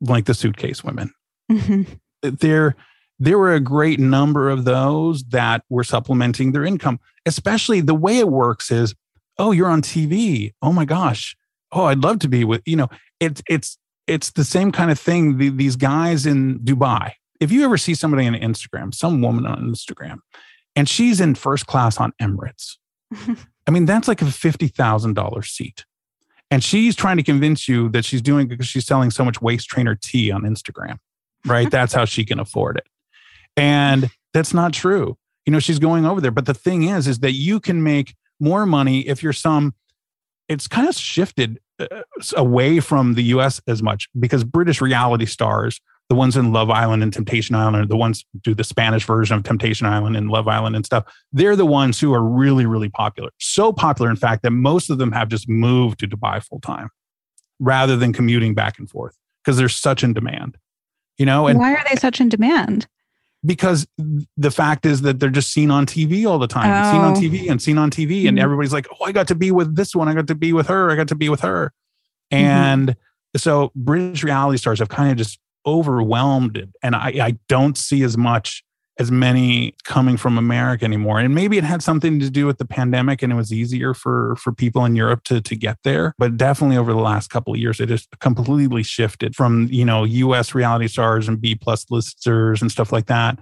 [0.00, 1.12] like the suitcase women
[1.52, 1.98] Mhm.
[2.22, 2.74] there
[3.18, 8.18] there were a great number of those that were supplementing their income especially the way
[8.18, 8.94] it works is
[9.38, 11.36] oh you're on tv oh my gosh.
[11.72, 12.88] Oh i'd love to be with you know
[13.20, 17.12] it's it's it's the same kind of thing the, these guys in dubai.
[17.40, 20.18] If you ever see somebody on instagram some woman on instagram
[20.74, 22.76] and she's in first class on emirates
[23.66, 25.84] i mean that's like a $50000 seat.
[26.48, 29.42] And she's trying to convince you that she's doing it because she's selling so much
[29.42, 30.98] waist trainer tea on instagram
[31.44, 31.70] right?
[31.72, 32.86] That's how she can afford it
[33.56, 35.16] and that's not true
[35.46, 38.14] you know she's going over there but the thing is is that you can make
[38.40, 39.74] more money if you're some
[40.48, 41.86] it's kind of shifted uh,
[42.36, 47.02] away from the US as much because British reality stars the ones in Love Island
[47.02, 50.76] and Temptation Island the ones do the Spanish version of Temptation Island and Love Island
[50.76, 51.04] and stuff.
[51.32, 53.30] They're the ones who are really, really popular.
[53.38, 56.90] So popular, in fact, that most of them have just moved to Dubai full time
[57.58, 60.56] rather than commuting back and forth because they're such in demand.
[61.18, 62.86] You know, and Why are they such in demand?
[63.46, 63.86] Because
[64.36, 67.20] the fact is that they're just seen on TV all the time, seen on Oh.
[67.20, 68.42] TV and seen on TV, and Mhm.
[68.42, 70.08] everybody's like, "Oh, I got to be with this one.
[70.08, 70.90] I got to be with her.
[70.90, 71.72] I got to be with her."
[72.32, 72.36] Mhm.
[72.38, 72.96] And
[73.36, 78.02] so British reality stars have kind of just overwhelmed it, and I, I don't see
[78.02, 78.62] as much
[78.98, 81.20] as many coming from America anymore.
[81.20, 84.36] And maybe it had something to do with the pandemic, and it was easier for
[84.36, 86.14] for people in Europe to to get there.
[86.18, 90.04] But definitely over the last couple of years, it has completely shifted from you know
[90.04, 90.54] U.S.
[90.54, 93.38] reality stars and B plus listers and stuff like that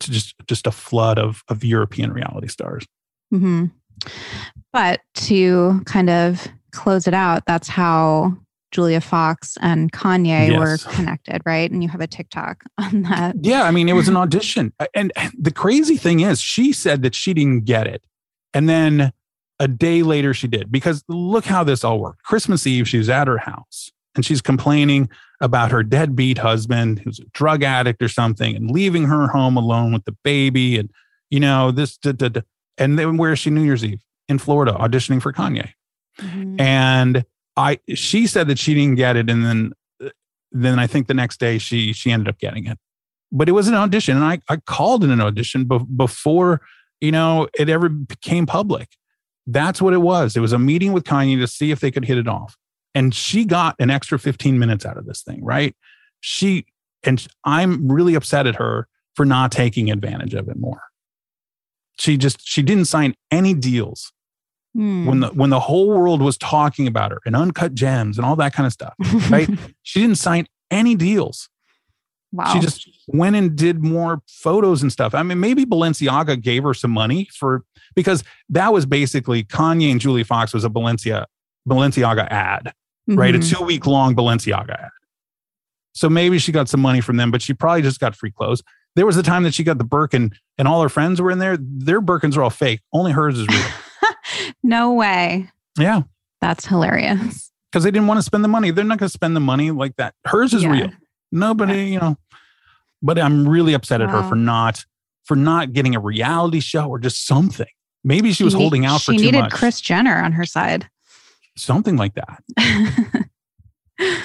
[0.00, 2.86] to just just a flood of of European reality stars.
[3.30, 3.66] hmm
[4.72, 8.36] But to kind of close it out, that's how
[8.70, 10.58] Julia Fox and Kanye Yes.
[10.58, 11.70] were connected, right?
[11.70, 13.36] And you have a TikTok on that.
[13.40, 14.72] Yeah, I mean, it was an audition.
[14.94, 18.04] And the crazy thing is, she said that she didn't get it.
[18.54, 19.12] And then
[19.58, 20.70] a day later, she did.
[20.70, 22.22] Because look how this all worked.
[22.24, 25.08] Christmas Eve, she was at her house and she's complaining
[25.40, 29.92] about her deadbeat husband who's a drug addict or something and leaving her home alone
[29.92, 30.76] with the baby.
[30.78, 30.90] And,
[31.30, 32.40] you know, this, da, da, da.
[32.76, 34.02] and then where is she New Year's Eve?
[34.28, 35.70] In Florida, auditioning for Kanye
[36.20, 36.60] Mhm.
[36.60, 37.24] and
[37.58, 39.72] I she said that she didn't get it, and then
[40.52, 42.78] then I think the next day she she ended up getting it,
[43.32, 46.60] but it was an audition, and I I called in an audition be- before
[47.00, 48.96] you know it ever became public.
[49.46, 50.36] That's what it was.
[50.36, 52.56] It was a meeting with Kanye to see if they could hit it off,
[52.94, 55.74] and she got an extra fifteen minutes out of this thing, right?
[56.20, 56.64] She
[57.02, 58.86] and I'm really upset at her
[59.16, 60.82] for not taking advantage of it more.
[61.98, 64.12] She just she didn't sign any deals
[64.78, 65.06] Hmm.
[65.06, 68.36] when the when the whole world was talking about her and uncut gems and all
[68.36, 68.94] that kind of stuff
[69.28, 69.50] right?
[69.82, 71.48] She didn't sign any deals.
[72.30, 72.52] Wow.
[72.52, 75.14] she just went and did more photos and stuff.
[75.16, 77.64] I mean maybe balenciaga gave her some money for
[77.96, 81.24] because that was basically kanye and Julia Fox was a balenciaga
[81.68, 82.72] balenciaga ad
[83.08, 83.34] right?
[83.34, 83.56] A Mhm.
[83.58, 84.90] two week long balenciaga ad.
[85.92, 88.62] So maybe she got some money from them but she probably just got free clothes.
[88.94, 91.40] There was a time that she got the birkin and all her friends were in
[91.40, 91.56] there.
[91.58, 92.80] Their birkins are all fake.
[92.92, 93.58] Only hers is real
[94.68, 95.50] no way.
[95.78, 96.02] yeah
[96.40, 97.50] That's hilarious.
[97.72, 98.70] because they didn't want to spend the money.
[98.70, 100.14] They're not going to spend the money like that.
[100.26, 100.70] Hers is Yeah.
[100.70, 100.90] real.
[101.32, 102.16] Nobody, you know.
[103.02, 104.84] But I'm really upset at her for not
[105.24, 107.66] for not getting a reality show or just something.
[108.04, 109.52] Maybe she was holding out for she too needed much.
[109.52, 110.88] Kris Jenner on her side.
[111.56, 113.28] something like that.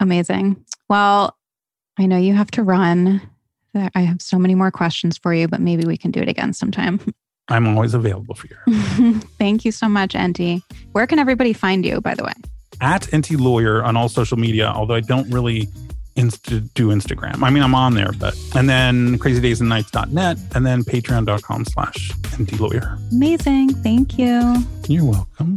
[0.00, 0.64] Amazing.
[0.88, 1.36] Well,
[1.98, 3.20] I know you have to run.
[3.94, 6.52] I have so many more questions for you, but maybe we can do it again
[6.52, 7.00] sometime.
[7.48, 9.20] I'm always available for you.
[9.38, 10.62] Thank you so much, Enty.
[10.92, 12.32] Where can everybody find you, by the way?
[12.80, 15.68] At Enty Lawyer on all social media, although I don't really
[16.16, 17.42] inst- do Instagram.
[17.42, 22.98] I mean, I'm on there, but and then crazydaysandnights.net and then patreon.com slash Enty lawyer.
[23.12, 23.74] Amazing.
[23.82, 24.64] Thank you.
[24.88, 25.56] You're welcome.